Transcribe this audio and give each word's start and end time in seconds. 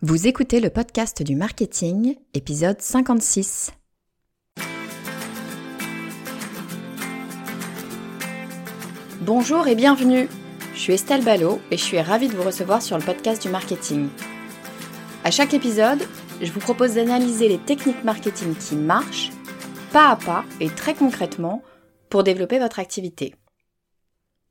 Vous 0.00 0.28
écoutez 0.28 0.60
le 0.60 0.70
podcast 0.70 1.24
du 1.24 1.34
marketing, 1.34 2.14
épisode 2.32 2.80
56. 2.80 3.72
Bonjour 9.22 9.66
et 9.66 9.74
bienvenue. 9.74 10.28
Je 10.72 10.78
suis 10.78 10.92
Estelle 10.92 11.24
Ballot 11.24 11.60
et 11.72 11.76
je 11.76 11.82
suis 11.82 12.00
ravie 12.00 12.28
de 12.28 12.36
vous 12.36 12.44
recevoir 12.44 12.80
sur 12.80 12.96
le 12.96 13.02
podcast 13.02 13.42
du 13.42 13.48
marketing. 13.48 14.08
À 15.24 15.32
chaque 15.32 15.52
épisode, 15.52 16.06
je 16.40 16.52
vous 16.52 16.60
propose 16.60 16.94
d'analyser 16.94 17.48
les 17.48 17.58
techniques 17.58 18.04
marketing 18.04 18.54
qui 18.54 18.76
marchent, 18.76 19.32
pas 19.92 20.10
à 20.10 20.16
pas 20.16 20.44
et 20.60 20.70
très 20.70 20.94
concrètement, 20.94 21.60
pour 22.08 22.22
développer 22.22 22.60
votre 22.60 22.78
activité. 22.78 23.34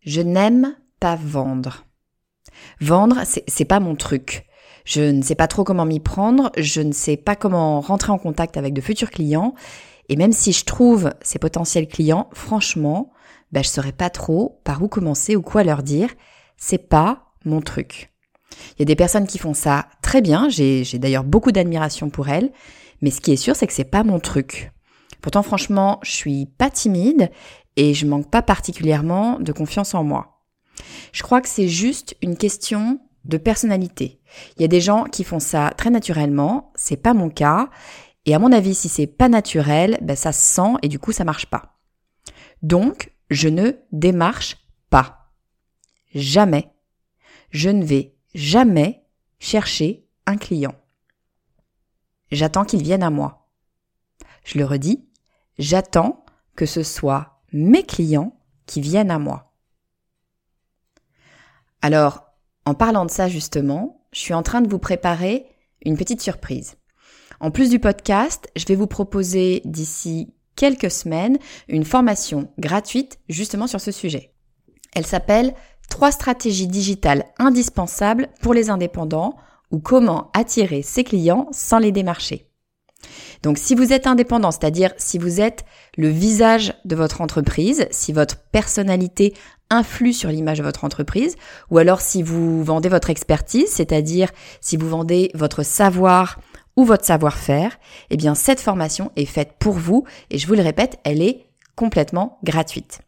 Je 0.02 0.20
n'aime 0.20 0.76
pas 1.00 1.16
vendre. 1.16 1.86
Vendre, 2.82 3.22
c'est 3.24 3.64
pas 3.64 3.80
mon 3.80 3.96
truc. 3.96 4.47
Je 4.88 5.02
ne 5.02 5.22
sais 5.22 5.36
pas 5.36 5.50
trop 5.50 5.66
comment 5.66 5.84
m'y 5.84 6.00
prendre, 6.00 6.50
je 6.56 6.80
ne 6.80 6.94
sais 6.94 7.18
pas 7.18 7.36
comment 7.36 7.82
rentrer 7.82 8.14
en 8.14 8.18
contact 8.18 8.56
avec 8.56 8.74
de 8.74 8.80
futurs 8.80 9.12
clients, 9.12 9.54
et 10.08 10.16
même 10.16 10.32
si 10.32 10.54
je 10.54 10.64
trouve 10.64 11.12
ces 11.22 11.40
potentiels 11.40 11.90
clients, 11.90 12.30
franchement, 12.32 13.12
ben, 13.52 13.62
je 13.62 13.68
saurais 13.68 13.92
pas 13.92 14.10
trop 14.10 14.62
par 14.64 14.82
où 14.82 14.88
commencer 14.88 15.36
ou 15.36 15.42
quoi 15.42 15.66
leur 15.66 15.84
dire. 15.84 16.10
C'est 16.56 16.88
pas 16.88 17.34
mon 17.44 17.60
truc. 17.60 18.14
Il 18.76 18.80
y 18.80 18.82
a 18.84 18.86
des 18.86 18.96
personnes 18.96 19.28
qui 19.28 19.38
font 19.38 19.54
ça 19.54 19.88
très 20.02 20.22
bien, 20.22 20.48
j'ai 20.48 20.86
d'ailleurs 20.94 21.26
beaucoup 21.26 21.52
d'admiration 21.52 22.10
pour 22.10 22.30
elles, 22.30 22.54
mais 23.02 23.12
ce 23.12 23.20
qui 23.20 23.34
est 23.34 23.36
sûr, 23.36 23.58
c'est 23.58 23.68
que 23.68 23.74
c'est 23.74 23.84
pas 23.84 24.06
mon 24.06 24.22
truc. 24.22 24.72
Pourtant, 25.20 25.44
franchement, 25.44 26.00
je 26.02 26.12
suis 26.12 26.46
pas 26.46 26.70
timide 26.70 27.30
et 27.76 27.94
je 27.94 28.06
manque 28.06 28.32
pas 28.32 28.42
particulièrement 28.42 29.38
de 29.42 29.52
confiance 29.52 29.94
en 29.94 30.06
moi. 30.06 30.46
Je 31.12 31.24
crois 31.24 31.42
que 31.42 31.50
c'est 31.50 31.68
juste 31.68 32.16
une 32.22 32.38
question 32.38 33.02
de 33.28 33.38
personnalité. 33.38 34.20
Il 34.56 34.62
y 34.62 34.66
a 34.66 34.70
des 34.70 34.82
gens 34.82 35.04
qui 35.06 35.24
font 35.24 35.40
ça 35.40 35.74
très 35.78 35.90
naturellement, 35.90 36.72
c'est 36.76 36.98
pas 36.98 37.14
mon 37.14 37.30
cas, 37.30 37.70
et 38.26 38.36
à 38.36 38.40
mon 38.40 38.52
avis, 38.52 38.76
si 38.76 38.90
c'est 38.90 39.08
pas 39.08 39.30
naturel, 39.30 39.98
ben 40.02 40.16
ça 40.16 40.32
se 40.32 40.46
sent 40.56 40.74
et 40.82 40.90
du 40.90 41.00
coup 41.00 41.12
ça 41.12 41.24
marche 41.24 41.46
pas. 41.46 41.78
Donc, 42.62 43.14
je 43.30 43.48
ne 43.48 43.72
démarche 43.92 44.58
pas. 44.90 45.32
Jamais. 46.14 46.72
Je 47.52 47.70
ne 47.70 47.86
vais 47.86 48.16
jamais 48.34 49.06
chercher 49.40 50.06
un 50.26 50.38
client. 50.38 50.76
J'attends 52.32 52.66
qu'il 52.66 52.84
vienne 52.84 53.04
à 53.04 53.10
moi. 53.10 53.50
Je 54.44 54.58
le 54.58 54.66
redis, 54.66 55.08
j'attends 55.58 56.26
que 56.56 56.66
ce 56.66 56.84
soit 56.84 57.42
mes 57.54 57.84
clients 57.84 58.38
qui 58.66 58.82
viennent 58.82 59.12
à 59.12 59.20
moi. 59.20 59.54
Alors, 61.82 62.27
en 62.68 62.74
parlant 62.74 63.06
de 63.06 63.12
ça 63.12 63.30
justement, 63.30 64.02
je 64.12 64.20
suis 64.20 64.34
en 64.34 64.44
train 64.44 64.60
de 64.60 64.68
vous 64.68 64.78
préparer 64.78 65.46
une 65.86 65.96
petite 65.96 66.22
surprise. 66.22 66.76
En 67.40 67.50
plus 67.50 67.70
du 67.70 67.80
podcast, 67.80 68.50
je 68.58 68.66
vais 68.66 68.76
vous 68.76 68.88
proposer 68.88 69.62
d'ici 69.64 70.34
quelques 70.58 70.92
semaines 70.92 71.38
une 71.70 71.86
formation 71.86 72.52
gratuite 72.60 73.20
justement 73.30 73.68
sur 73.68 73.80
ce 73.80 73.94
sujet. 73.94 74.34
Elle 74.94 75.06
s'appelle 75.06 75.54
Trois 75.90 76.12
stratégies 76.12 76.68
digitales 76.68 77.24
indispensables 77.40 78.28
pour 78.42 78.54
les 78.54 78.70
indépendants 78.70 79.38
ou 79.72 79.80
comment 79.80 80.30
attirer 80.34 80.82
ses 80.82 81.06
clients 81.06 81.48
sans 81.54 81.80
les 81.80 81.94
démarcher. 81.94 82.50
Donc 83.44 83.58
si 83.58 83.76
vous 83.76 83.94
êtes 83.94 84.08
indépendant, 84.08 84.52
c'est-à-dire 84.52 84.92
si 84.98 85.18
vous 85.18 85.40
êtes 85.40 85.64
le 85.96 86.10
visage 86.10 86.74
de 86.84 86.98
votre 86.98 87.22
entreprise, 87.22 87.88
si 87.92 88.12
votre 88.12 88.38
personnalité 88.52 89.34
influe 89.70 90.14
sur 90.14 90.30
l'image 90.30 90.60
de 90.60 90.64
votre 90.64 90.84
entreprise, 90.84 91.36
ou 91.70 91.78
alors 91.78 92.02
si 92.02 92.24
vous 92.24 92.64
vendez 92.64 92.90
votre 92.90 93.10
expertise, 93.10 93.70
c'est-à-dire 93.70 94.32
si 94.62 94.78
vous 94.78 94.90
vendez 94.90 95.32
votre 95.34 95.64
savoir 95.64 96.40
ou 96.76 96.86
votre 96.86 97.06
savoir-faire, 97.06 97.78
eh 98.10 98.18
bien 98.18 98.36
cette 98.36 98.62
formation 98.62 99.12
est 99.16 99.26
faite 99.26 99.54
pour 99.60 99.74
vous 99.74 100.06
et 100.30 100.38
je 100.38 100.48
vous 100.48 100.56
le 100.56 100.62
répète, 100.62 101.00
elle 101.04 101.22
est 101.22 101.48
complètement 101.76 102.40
gratuite. 102.44 103.07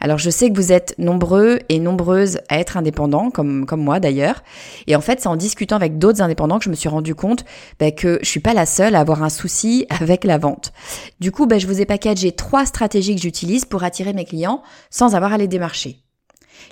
Alors 0.00 0.18
je 0.18 0.30
sais 0.30 0.50
que 0.50 0.56
vous 0.56 0.72
êtes 0.72 0.94
nombreux 0.98 1.60
et 1.68 1.78
nombreuses 1.78 2.38
à 2.48 2.58
être 2.58 2.76
indépendants, 2.76 3.30
comme, 3.30 3.66
moi 3.76 4.00
d'ailleurs. 4.00 4.42
Et 4.86 4.96
en 4.96 5.00
fait, 5.00 5.20
c'est 5.20 5.28
en 5.28 5.36
discutant 5.36 5.76
avec 5.76 5.98
d'autres 5.98 6.20
indépendants 6.20 6.58
que 6.58 6.64
je 6.64 6.70
me 6.70 6.74
suis 6.74 6.88
rendu 6.88 7.14
compte 7.14 7.44
bah, 7.80 7.90
que 7.90 8.18
je 8.22 8.28
suis 8.28 8.40
pas 8.40 8.54
la 8.54 8.66
seule 8.66 8.94
à 8.96 9.00
avoir 9.00 9.22
un 9.22 9.30
souci 9.30 9.86
avec 9.88 10.24
la 10.24 10.38
vente. 10.38 10.72
Du 11.20 11.32
coup, 11.32 11.46
bah, 11.46 11.58
je 11.58 11.66
vous 11.66 11.80
ai 11.80 11.86
packagé 11.86 12.32
trois 12.32 12.66
stratégies 12.66 13.14
que 13.14 13.22
j'utilise 13.22 13.64
pour 13.64 13.82
attirer 13.82 14.12
mes 14.12 14.24
clients 14.24 14.62
sans 14.90 15.14
avoir 15.14 15.32
à 15.32 15.38
les 15.38 15.48
démarcher. 15.48 16.03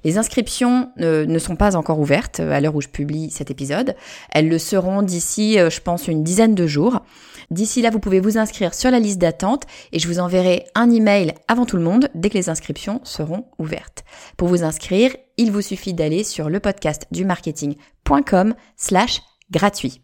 Les 0.04 0.19
inscriptions 0.19 0.91
euh, 1.00 1.26
ne 1.26 1.38
sont 1.38 1.56
pas 1.56 1.76
encore 1.76 2.00
ouvertes 2.00 2.41
euh, 2.41 2.53
à 2.53 2.60
l'heure 2.60 2.75
où 2.75 2.80
je 2.80 2.88
publie 2.88 3.30
cet 3.30 3.50
épisode. 3.50 3.94
Elles 4.30 4.48
le 4.48 4.58
seront 4.58 5.03
d'ici, 5.03 5.58
euh, 5.58 5.70
je 5.70 5.80
pense, 5.80 6.08
une 6.08 6.22
dizaine 6.22 6.54
de 6.54 6.66
jours. 6.66 7.00
D'ici 7.50 7.82
là, 7.82 7.91
vous 7.91 7.98
pouvez 7.98 8.20
vous 8.20 8.38
inscrire 8.38 8.75
sur 8.75 8.91
la 8.91 8.98
liste 8.98 9.19
d'attente 9.19 9.64
et 9.92 9.98
je 9.98 10.08
vous 10.08 10.19
enverrai 10.19 10.64
un 10.75 10.91
email 10.91 11.34
avant 11.48 11.66
tout 11.66 11.76
le 11.76 11.82
monde 11.82 12.08
dès 12.14 12.31
que 12.31 12.38
les 12.38 12.48
inscriptions 12.48 13.00
seront 13.04 13.47
ouvertes. 13.58 14.04
Pour 14.36 14.48
vous 14.48 14.62
inscrire, 14.62 15.14
il 15.36 15.52
vous 15.52 15.62
suffit 15.62 15.92
d'aller 15.94 16.25
sur 16.25 16.48
le 16.48 16.60
podcast 16.60 17.06
du 17.10 17.25
marketing.com 17.25 18.54
slash 18.76 19.22
gratuit. 19.50 20.02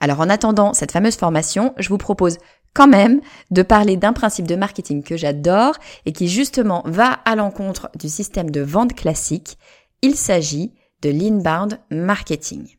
Alors 0.00 0.20
en 0.20 0.28
attendant 0.28 0.74
cette 0.74 0.92
fameuse 0.92 1.16
formation, 1.16 1.74
je 1.78 1.88
vous 1.88 1.98
propose 1.98 2.38
quand 2.76 2.86
même 2.86 3.22
de 3.50 3.62
parler 3.62 3.96
d'un 3.96 4.12
principe 4.12 4.46
de 4.46 4.54
marketing 4.54 5.02
que 5.02 5.16
j'adore 5.16 5.76
et 6.04 6.12
qui 6.12 6.28
justement 6.28 6.82
va 6.84 7.10
à 7.24 7.34
l'encontre 7.34 7.88
du 7.98 8.10
système 8.10 8.50
de 8.50 8.60
vente 8.60 8.94
classique. 8.94 9.56
Il 10.02 10.14
s'agit 10.14 10.74
de 11.00 11.08
l'inbound 11.08 11.80
marketing. 11.90 12.76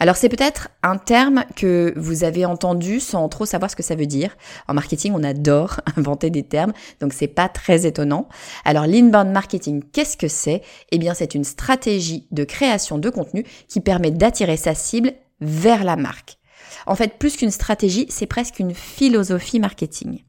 Alors 0.00 0.16
c'est 0.16 0.28
peut-être 0.28 0.70
un 0.82 0.96
terme 0.96 1.44
que 1.54 1.94
vous 1.96 2.24
avez 2.24 2.44
entendu 2.44 2.98
sans 2.98 3.28
trop 3.28 3.46
savoir 3.46 3.70
ce 3.70 3.76
que 3.76 3.84
ça 3.84 3.94
veut 3.94 4.06
dire. 4.06 4.36
En 4.66 4.74
marketing, 4.74 5.12
on 5.14 5.22
adore 5.22 5.80
inventer 5.96 6.30
des 6.30 6.42
termes, 6.42 6.72
donc 7.00 7.12
c'est 7.12 7.28
pas 7.28 7.48
très 7.48 7.86
étonnant. 7.86 8.28
Alors 8.64 8.86
l'inbound 8.86 9.30
marketing, 9.30 9.84
qu'est-ce 9.92 10.16
que 10.16 10.26
c'est? 10.26 10.62
Eh 10.90 10.98
bien, 10.98 11.14
c'est 11.14 11.36
une 11.36 11.44
stratégie 11.44 12.26
de 12.32 12.42
création 12.42 12.98
de 12.98 13.10
contenu 13.10 13.44
qui 13.68 13.80
permet 13.80 14.10
d'attirer 14.10 14.56
sa 14.56 14.74
cible 14.74 15.12
vers 15.40 15.84
la 15.84 15.94
marque. 15.94 16.38
En 16.86 16.94
fait, 16.94 17.18
plus 17.18 17.36
qu'une 17.36 17.50
stratégie, 17.50 18.06
c'est 18.08 18.26
presque 18.26 18.58
une 18.58 18.74
philosophie 18.74 19.60
marketing. 19.60 20.24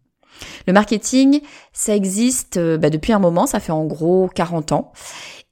Le 0.67 0.73
marketing, 0.73 1.41
ça 1.71 1.95
existe 1.95 2.57
euh, 2.57 2.77
bah, 2.77 2.89
depuis 2.89 3.13
un 3.13 3.19
moment, 3.19 3.45
ça 3.47 3.59
fait 3.59 3.71
en 3.71 3.85
gros 3.85 4.29
40 4.33 4.71
ans. 4.71 4.91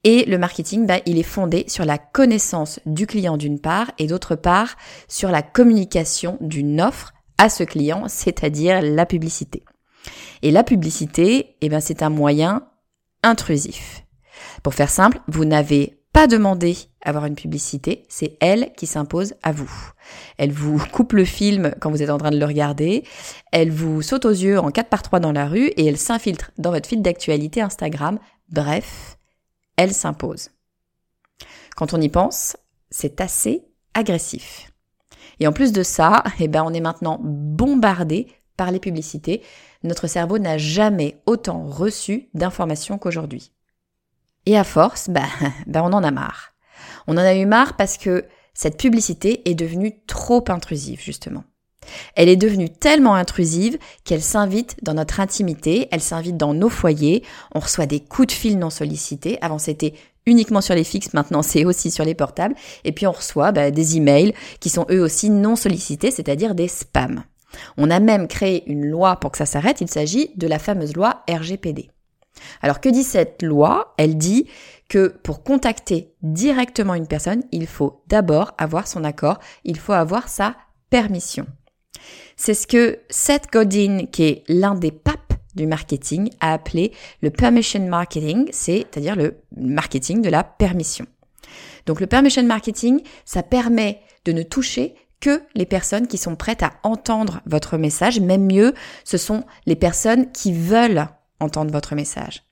Et 0.03 0.25
le 0.25 0.37
marketing, 0.37 0.87
bah, 0.87 0.99
il 1.05 1.19
est 1.19 1.23
fondé 1.23 1.65
sur 1.67 1.85
la 1.85 1.97
connaissance 1.97 2.79
du 2.85 3.05
client 3.05 3.37
d'une 3.37 3.59
part 3.59 3.91
et 3.99 4.07
d'autre 4.07 4.35
part 4.35 4.75
sur 5.07 5.29
la 5.29 5.43
communication 5.43 6.37
d'une 6.41 6.81
offre 6.81 7.13
à 7.37 7.49
ce 7.49 7.63
client, 7.63 8.05
c'est-à-dire 8.07 8.81
la 8.81 9.05
publicité. 9.05 9.63
Et 10.41 10.51
la 10.51 10.63
publicité, 10.63 11.55
eh 11.61 11.69
ben, 11.69 11.79
c'est 11.79 12.01
un 12.01 12.09
moyen 12.09 12.67
intrusif. 13.23 14.03
Pour 14.63 14.73
faire 14.73 14.89
simple, 14.89 15.19
vous 15.27 15.45
n'avez 15.45 16.00
pas 16.27 16.27
avoir 17.03 17.25
une 17.25 17.35
publicité, 17.35 18.03
c'est 18.07 18.37
elle 18.41 18.73
qui 18.77 18.85
s'impose 18.85 19.33
à 19.41 19.51
vous. 19.51 19.71
Elle 20.37 20.51
vous 20.51 20.77
coupe 20.91 21.13
le 21.13 21.25
film 21.25 21.73
quand 21.79 21.89
vous 21.89 22.03
êtes 22.03 22.11
en 22.11 22.19
train 22.19 22.29
de 22.29 22.39
le 22.39 22.45
regarder, 22.45 23.03
elle 23.51 23.71
vous 23.71 24.03
saute 24.03 24.25
aux 24.25 24.29
yeux 24.29 24.59
en 24.59 24.69
4 24.69 24.87
par 24.87 25.01
3 25.01 25.19
dans 25.19 25.31
la 25.31 25.47
rue 25.47 25.67
et 25.67 25.85
elle 25.85 25.97
s'infiltre 25.97 26.51
dans 26.59 26.69
votre 26.69 26.87
fil 26.87 27.01
d'actualité 27.01 27.61
Instagram. 27.61 28.19
Bref, 28.49 29.17
elle 29.77 29.93
s'impose. 29.93 30.49
Quand 31.75 31.93
on 31.93 32.01
y 32.01 32.09
pense, 32.09 32.55
c'est 32.91 33.19
assez 33.19 33.63
agressif. 33.95 34.71
Et 35.39 35.47
en 35.47 35.53
plus 35.53 35.71
de 35.71 35.81
ça, 35.81 36.23
eh 36.39 36.47
ben 36.47 36.63
on 36.63 36.73
est 36.73 36.81
maintenant 36.81 37.19
bombardé 37.23 38.27
par 38.57 38.69
les 38.69 38.79
publicités. 38.79 39.41
Notre 39.83 40.05
cerveau 40.05 40.37
n'a 40.37 40.59
jamais 40.59 41.19
autant 41.25 41.63
reçu 41.63 42.29
d'informations 42.35 42.99
qu'aujourd'hui. 42.99 43.51
Et 44.45 44.57
à 44.57 44.63
force, 44.63 45.09
bah, 45.09 45.27
bah, 45.67 45.83
on 45.83 45.93
en 45.93 46.03
a 46.03 46.11
marre. 46.11 46.53
On 47.07 47.13
en 47.13 47.21
a 47.21 47.35
eu 47.35 47.45
marre 47.45 47.75
parce 47.75 47.97
que 47.97 48.25
cette 48.53 48.77
publicité 48.77 49.49
est 49.49 49.55
devenue 49.55 50.01
trop 50.07 50.43
intrusive, 50.49 51.01
justement. 51.01 51.43
Elle 52.15 52.29
est 52.29 52.35
devenue 52.35 52.69
tellement 52.69 53.15
intrusive 53.15 53.77
qu'elle 54.03 54.21
s'invite 54.21 54.77
dans 54.83 54.93
notre 54.93 55.19
intimité, 55.19 55.87
elle 55.91 56.01
s'invite 56.01 56.37
dans 56.37 56.53
nos 56.53 56.69
foyers, 56.69 57.23
on 57.55 57.59
reçoit 57.59 57.87
des 57.87 57.99
coups 57.99 58.27
de 58.27 58.33
fil 58.33 58.59
non 58.59 58.69
sollicités. 58.69 59.39
Avant 59.41 59.57
c'était 59.57 59.93
uniquement 60.27 60.61
sur 60.61 60.75
les 60.75 60.83
fixes, 60.83 61.13
maintenant 61.13 61.41
c'est 61.41 61.65
aussi 61.65 61.89
sur 61.89 62.05
les 62.05 62.13
portables. 62.13 62.55
Et 62.83 62.91
puis 62.91 63.07
on 63.07 63.11
reçoit 63.11 63.51
bah, 63.51 63.71
des 63.71 63.97
emails 63.97 64.33
qui 64.59 64.69
sont 64.69 64.85
eux 64.91 65.01
aussi 65.01 65.29
non 65.29 65.55
sollicités, 65.55 66.11
c'est-à-dire 66.11 66.55
des 66.55 66.67
spams. 66.67 67.23
On 67.77 67.89
a 67.89 67.99
même 67.99 68.27
créé 68.27 68.63
une 68.69 68.85
loi 68.85 69.17
pour 69.17 69.31
que 69.31 69.37
ça 69.37 69.45
s'arrête, 69.45 69.81
il 69.81 69.89
s'agit 69.89 70.31
de 70.35 70.47
la 70.47 70.59
fameuse 70.59 70.95
loi 70.95 71.23
RGPD. 71.29 71.89
Alors 72.61 72.79
que 72.81 72.89
dit 72.89 73.03
cette 73.03 73.41
loi? 73.41 73.93
Elle 73.97 74.17
dit 74.17 74.47
que 74.89 75.07
pour 75.23 75.43
contacter 75.43 76.13
directement 76.21 76.95
une 76.95 77.07
personne, 77.07 77.43
il 77.51 77.67
faut 77.67 78.03
d'abord 78.07 78.53
avoir 78.57 78.87
son 78.87 79.03
accord, 79.03 79.39
il 79.63 79.77
faut 79.77 79.93
avoir 79.93 80.27
sa 80.27 80.55
permission. 80.89 81.45
C'est 82.35 82.53
ce 82.53 82.67
que 82.67 82.99
Seth 83.09 83.51
Godin, 83.51 84.05
qui 84.11 84.23
est 84.23 84.43
l'un 84.47 84.75
des 84.75 84.91
papes 84.91 85.33
du 85.55 85.67
marketing, 85.67 86.29
a 86.39 86.53
appelé 86.53 86.91
le 87.21 87.29
permission 87.29 87.85
marketing, 87.87 88.49
c'est-à-dire 88.51 89.15
le 89.15 89.37
marketing 89.55 90.21
de 90.21 90.29
la 90.29 90.43
permission. 90.43 91.05
Donc 91.85 91.99
le 91.99 92.07
permission 92.07 92.43
marketing, 92.43 93.01
ça 93.25 93.43
permet 93.43 94.01
de 94.25 94.31
ne 94.31 94.43
toucher 94.43 94.95
que 95.19 95.41
les 95.55 95.65
personnes 95.65 96.07
qui 96.07 96.17
sont 96.17 96.35
prêtes 96.35 96.63
à 96.63 96.73
entendre 96.83 97.41
votre 97.45 97.77
message. 97.77 98.19
Même 98.19 98.45
mieux, 98.45 98.73
ce 99.03 99.17
sont 99.17 99.43
les 99.65 99.75
personnes 99.75 100.31
qui 100.31 100.51
veulent 100.51 101.07
entendre 101.41 101.71
votre 101.71 101.95
message. 101.95 102.43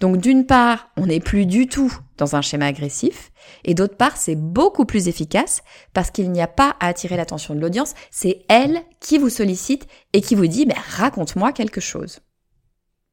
Donc 0.00 0.16
d'une 0.16 0.46
part, 0.46 0.88
on 0.96 1.06
n'est 1.06 1.20
plus 1.20 1.46
du 1.46 1.66
tout 1.66 1.92
dans 2.16 2.36
un 2.36 2.42
schéma 2.42 2.66
agressif, 2.66 3.30
et 3.64 3.74
d'autre 3.74 3.96
part, 3.96 4.16
c'est 4.16 4.36
beaucoup 4.36 4.84
plus 4.84 5.08
efficace 5.08 5.62
parce 5.92 6.10
qu'il 6.10 6.30
n'y 6.30 6.42
a 6.42 6.46
pas 6.46 6.76
à 6.80 6.88
attirer 6.88 7.16
l'attention 7.16 7.54
de 7.54 7.60
l'audience, 7.60 7.94
c'est 8.10 8.44
elle 8.48 8.82
qui 9.00 9.18
vous 9.18 9.28
sollicite 9.28 9.86
et 10.12 10.20
qui 10.20 10.34
vous 10.34 10.46
dit, 10.46 10.66
mais 10.66 10.76
raconte-moi 10.96 11.52
quelque 11.52 11.80
chose. 11.80 12.20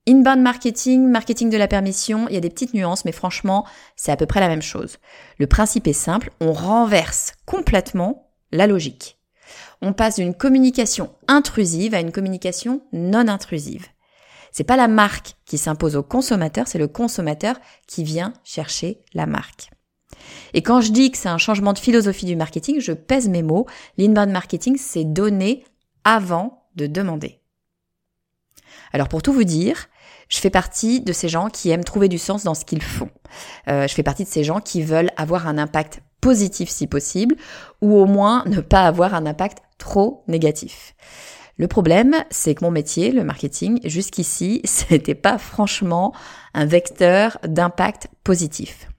Inbound 0.08 0.42
marketing, 0.42 1.08
marketing 1.08 1.50
de 1.50 1.58
la 1.58 1.68
permission, 1.68 2.28
il 2.30 2.34
y 2.34 2.38
a 2.38 2.42
des 2.42 2.50
petites 2.50 2.74
nuances, 2.74 3.06
mais 3.06 3.12
franchement, 3.12 3.66
c'est 3.96 4.12
à 4.12 4.18
peu 4.18 4.26
près 4.26 4.40
la 4.40 4.48
même 4.48 4.62
chose. 4.62 4.98
Le 5.38 5.48
principe 5.48 5.88
est 5.88 5.94
simple, 5.94 6.32
on 6.40 6.54
renverse 6.54 7.34
complètement 7.46 8.32
la 8.52 8.66
logique. 8.66 9.20
On 9.82 9.94
passe 9.94 10.16
d'une 10.16 10.34
communication 10.34 11.14
intrusive 11.28 11.94
à 11.94 12.00
une 12.00 12.12
communication 12.12 12.82
non 12.92 13.28
intrusive. 13.28 13.88
C'est 14.52 14.64
pas 14.64 14.78
la 14.78 14.88
marque 14.88 15.36
qui 15.46 15.58
s'impose 15.58 15.96
au 15.96 16.04
consommateur, 16.04 16.68
c'est 16.68 16.78
le 16.78 16.88
consommateur 16.88 17.56
qui 17.88 18.04
vient 18.04 18.34
chercher 18.44 19.02
la 19.14 19.26
marque. 19.26 19.72
Et 20.54 20.62
quand 20.62 20.82
je 20.82 20.92
dis 20.92 21.12
que 21.12 21.18
c'est 21.18 21.30
un 21.30 21.38
changement 21.38 21.74
de 21.74 21.80
philosophie 21.80 22.26
du 22.26 22.36
marketing, 22.36 22.80
je 22.80 22.92
pèse 22.92 23.30
mes 23.30 23.44
mots. 23.44 23.68
L'inbound 23.98 24.32
marketing, 24.32 24.78
c'est 24.78 25.06
donner 25.06 25.64
avant 26.04 26.66
de 26.76 26.88
demander. 26.88 27.40
Alors 28.92 29.08
pour 29.08 29.22
tout 29.22 29.34
vous 29.34 29.44
dire, 29.44 29.88
je 30.30 30.40
fais 30.40 30.50
partie 30.50 31.02
de 31.02 31.14
ces 31.14 31.30
gens 31.30 31.50
qui 31.50 31.70
aiment 31.70 31.84
trouver 31.84 32.08
du 32.08 32.18
sens 32.18 32.44
dans 32.44 32.56
ce 32.56 32.66
qu'ils 32.66 32.84
font. 32.84 33.10
Euh, 33.68 33.88
je 33.88 33.94
fais 33.94 34.04
partie 34.04 34.24
de 34.24 34.30
ces 34.30 34.44
gens 34.44 34.60
qui 34.60 34.82
veulent 34.82 35.12
avoir 35.18 35.48
un 35.48 35.58
impact 35.58 36.02
positif 36.22 36.70
si 36.70 36.88
possible, 36.88 37.36
ou 37.82 37.98
au 37.98 38.06
moins 38.06 38.44
ne 38.46 38.62
pas 38.62 38.86
avoir 38.86 39.14
un 39.14 39.26
impact 39.26 39.60
trop 39.78 40.24
négatif. 40.28 40.96
Le 41.60 41.68
problème, 41.68 42.16
c'est 42.32 42.56
que 42.56 42.64
mon 42.64 42.72
métier, 42.72 43.12
le 43.12 43.26
marketing, 43.26 43.82
jusqu'ici, 43.84 44.64
n'était 44.90 45.14
pas 45.14 45.38
franchement 45.38 46.14
un 46.54 46.66
vecteur 46.66 47.38
d'impact 47.44 48.08
positif. 48.24 48.90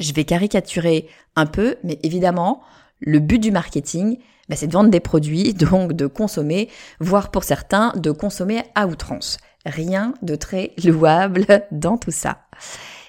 Je 0.00 0.12
vais 0.12 0.24
caricaturer 0.24 1.08
un 1.36 1.46
peu, 1.46 1.76
mais 1.84 2.00
évidemment, 2.02 2.60
le 2.98 3.20
but 3.20 3.38
du 3.38 3.52
marketing, 3.52 4.18
bah, 4.48 4.56
c'est 4.56 4.66
de 4.66 4.72
vendre 4.72 4.90
des 4.90 4.98
produits, 4.98 5.54
donc 5.54 5.92
de 5.92 6.08
consommer, 6.08 6.68
voire 6.98 7.30
pour 7.30 7.44
certains, 7.44 7.92
de 7.94 8.10
consommer 8.10 8.64
à 8.74 8.88
outrance. 8.88 9.36
Rien 9.64 10.12
de 10.22 10.34
très 10.34 10.72
louable 10.84 11.46
dans 11.70 11.96
tout 11.98 12.10
ça. 12.10 12.48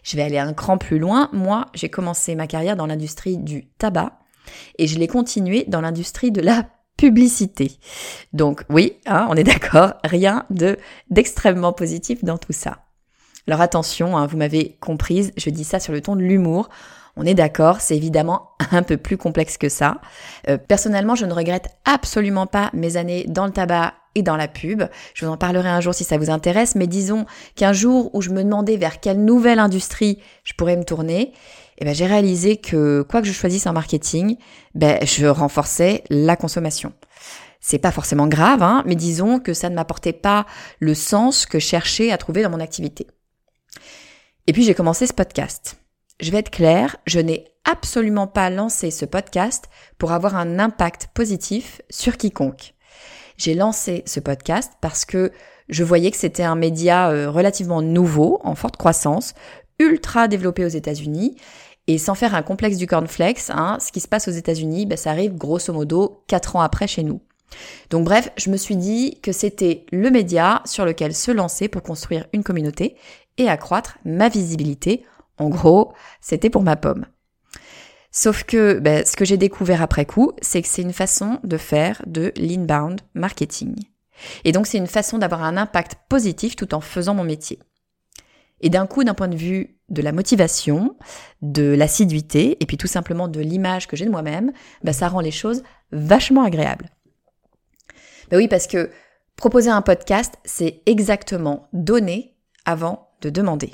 Je 0.04 0.18
vais 0.18 0.24
aller 0.24 0.38
un 0.38 0.54
cran 0.54 0.78
plus 0.78 1.00
loin. 1.00 1.30
Moi, 1.34 1.66
j'ai 1.74 1.90
commencé 1.90 2.36
ma 2.36 2.46
carrière 2.46 2.76
dans 2.76 2.86
l'industrie 2.86 3.38
du 3.38 3.66
tabac 3.80 4.20
et 4.78 4.86
je 4.86 5.00
l'ai 5.00 5.08
continué 5.08 5.66
dans 5.68 5.82
l'industrie 5.82 6.32
de 6.32 6.42
la 6.42 6.68
publicité. 6.98 7.72
Donc 8.34 8.64
oui, 8.70 8.98
hein, 9.06 9.28
on 9.30 9.36
est 9.36 9.44
d'accord, 9.44 9.94
rien 10.04 10.46
de 10.50 10.78
d'extrêmement 11.10 11.74
positif 11.74 12.24
dans 12.24 12.38
tout 12.38 12.54
ça. 12.54 12.80
Alors 13.48 13.62
attention, 13.62 14.18
hein, 14.18 14.26
vous 14.26 14.38
m'avez 14.38 14.78
comprise, 14.80 15.32
je 15.38 15.50
dis 15.50 15.64
ça 15.64 15.80
sur 15.80 15.94
le 15.94 16.02
ton 16.02 16.16
de 16.16 16.22
l'humour. 16.22 16.70
On 17.18 17.26
est 17.26 17.34
d'accord, 17.34 17.80
c'est 17.80 17.96
évidemment 17.96 18.52
un 18.72 18.84
peu 18.84 18.98
plus 18.98 19.18
complexe 19.18 19.58
que 19.58 19.70
ça. 19.70 20.02
Euh, 20.50 20.58
personnellement, 20.58 21.16
je 21.16 21.26
ne 21.26 21.34
regrette 21.34 21.70
absolument 21.86 22.48
pas 22.48 22.70
mes 22.74 22.98
années 22.98 23.26
dans 23.28 23.46
le 23.46 23.52
tabac 23.52 23.94
et 24.16 24.24
dans 24.24 24.38
la 24.38 24.48
pub. 24.48 24.84
Je 25.14 25.26
vous 25.26 25.32
en 25.32 25.38
parlerai 25.38 25.70
un 25.70 25.82
jour 25.82 25.94
si 25.94 26.04
ça 26.04 26.18
vous 26.18 26.30
intéresse, 26.30 26.76
mais 26.76 26.88
disons 26.88 27.26
qu'un 27.56 27.74
jour 27.74 28.10
où 28.14 28.22
je 28.22 28.32
me 28.32 28.44
demandais 28.44 28.78
vers 28.78 29.00
quelle 29.00 29.24
nouvelle 29.24 29.60
industrie 29.60 30.20
je 30.44 30.54
pourrais 30.54 30.78
me 30.78 30.84
tourner, 30.84 31.34
eh 31.78 31.86
ben, 31.86 31.94
j'ai 31.94 32.06
réalisé 32.06 32.58
que 32.58 33.06
quoi 33.10 33.22
que 33.22 33.28
je 33.28 33.34
choisisse 33.34 33.68
en 33.68 33.74
marketing, 33.74 34.38
ben, 34.74 35.00
je 35.06 35.26
renforçais 35.26 36.04
la 36.10 36.36
consommation. 36.36 36.94
C'est 37.60 37.80
pas 37.80 37.92
forcément 37.92 38.28
grave, 38.28 38.62
hein, 38.62 38.84
mais 38.86 38.96
disons 38.96 39.40
que 39.40 39.54
ça 39.54 39.70
ne 39.70 39.76
m'apportait 39.76 40.14
pas 40.14 40.46
le 40.80 40.94
sens 40.94 41.46
que 41.46 41.60
je 41.60 41.66
cherchais 41.66 42.12
à 42.12 42.18
trouver 42.18 42.44
dans 42.44 42.50
mon 42.50 42.60
activité. 42.60 43.08
Et 44.48 44.54
puis 44.54 44.64
j'ai 44.64 44.76
commencé 44.76 45.08
ce 45.08 45.14
podcast. 45.14 45.78
Je 46.22 46.32
vais 46.32 46.38
être 46.38 46.52
claire, 46.52 46.98
je 47.06 47.20
n'ai 47.20 47.48
absolument 47.66 48.28
pas 48.28 48.50
lancé 48.50 48.92
ce 48.92 49.06
podcast 49.06 49.66
pour 49.98 50.12
avoir 50.12 50.36
un 50.36 50.60
impact 50.60 51.10
positif 51.14 51.82
sur 51.90 52.18
quiconque. 52.18 52.74
J'ai 53.38 53.54
lancé 53.54 54.04
ce 54.06 54.20
podcast 54.20 54.74
parce 54.80 55.04
que 55.04 55.32
je 55.68 55.84
voyais 55.84 56.12
que 56.12 56.18
c'était 56.18 56.44
un 56.44 56.56
média 56.56 57.10
euh, 57.10 57.30
relativement 57.30 57.82
nouveau, 57.82 58.40
en 58.44 58.56
forte 58.56 58.78
croissance, 58.78 59.34
ultra 59.80 60.28
développé 60.28 60.64
aux 60.64 60.70
États-Unis. 60.70 61.36
Et 61.88 61.98
sans 61.98 62.16
faire 62.16 62.34
un 62.34 62.42
complexe 62.42 62.78
du 62.78 62.88
cornflakes, 62.88 63.50
hein, 63.50 63.78
ce 63.80 63.92
qui 63.92 64.00
se 64.00 64.08
passe 64.08 64.28
aux 64.28 64.32
États-Unis, 64.32 64.86
ben, 64.86 64.98
ça 64.98 65.12
arrive 65.12 65.36
grosso 65.36 65.72
modo 65.72 66.24
quatre 66.28 66.56
ans 66.56 66.62
après 66.62 66.88
chez 66.88 67.04
nous. 67.04 67.22
Donc 67.90 68.06
bref, 68.06 68.32
je 68.38 68.50
me 68.50 68.58
suis 68.58 68.76
dit 68.76 69.20
que 69.22 69.32
c'était 69.32 69.86
le 69.92 70.10
média 70.10 70.62
sur 70.66 70.86
lequel 70.86 71.14
se 71.14 71.32
lancer 71.32 71.68
pour 71.68 71.84
construire 71.84 72.26
une 72.34 72.44
communauté 72.44 72.96
et 73.38 73.48
accroître 73.48 73.98
ma 74.04 74.30
visibilité. 74.30 75.06
En 75.38 75.50
gros, 75.50 75.94
c'était 76.22 76.50
pour 76.50 76.64
ma 76.64 76.76
pomme. 76.76 77.06
Sauf 78.12 78.44
que 78.44 78.80
ben, 78.80 79.06
ce 79.06 79.16
que 79.16 79.26
j'ai 79.26 79.38
découvert 79.38 79.82
après 79.82 80.06
coup, 80.06 80.32
c'est 80.42 80.62
que 80.62 80.68
c'est 80.68 80.82
une 80.82 80.94
façon 80.94 81.40
de 81.44 81.58
faire 81.58 82.02
de 82.08 82.32
l'inbound 82.38 83.02
marketing. 83.14 83.76
Et 84.46 84.54
donc 84.54 84.68
c'est 84.68 84.78
une 84.78 84.88
façon 84.88 85.18
d'avoir 85.18 85.44
un 85.44 85.58
impact 85.58 85.98
positif 86.08 86.56
tout 86.56 86.74
en 86.74 86.80
faisant 86.80 87.14
mon 87.14 87.26
métier. 87.26 87.60
Et 88.62 88.70
d'un 88.70 88.88
coup, 88.88 89.04
d'un 89.04 89.14
point 89.14 89.28
de 89.28 89.36
vue 89.36 89.75
de 89.90 90.02
la 90.02 90.12
motivation, 90.12 90.96
de 91.42 91.74
l'assiduité, 91.74 92.58
et 92.60 92.66
puis 92.66 92.78
tout 92.78 92.88
simplement 92.88 93.28
de 93.28 93.40
l'image 93.40 93.88
que 93.88 93.96
j'ai 93.96 94.06
de 94.06 94.12
moi-même, 94.12 94.52
bah, 94.84 94.94
ça 94.94 95.08
rend 95.08 95.20
les 95.20 95.32
choses 95.32 95.64
vachement 95.92 96.44
agréables. 96.44 96.90
Ben 98.30 98.38
oui, 98.38 98.48
parce 98.48 98.68
que 98.68 98.90
proposer 99.36 99.70
un 99.70 99.82
podcast, 99.82 100.36
c'est 100.44 100.82
exactement 100.86 101.68
donner 101.74 102.36
avant 102.66 103.10
de 103.22 103.30
demander. 103.30 103.72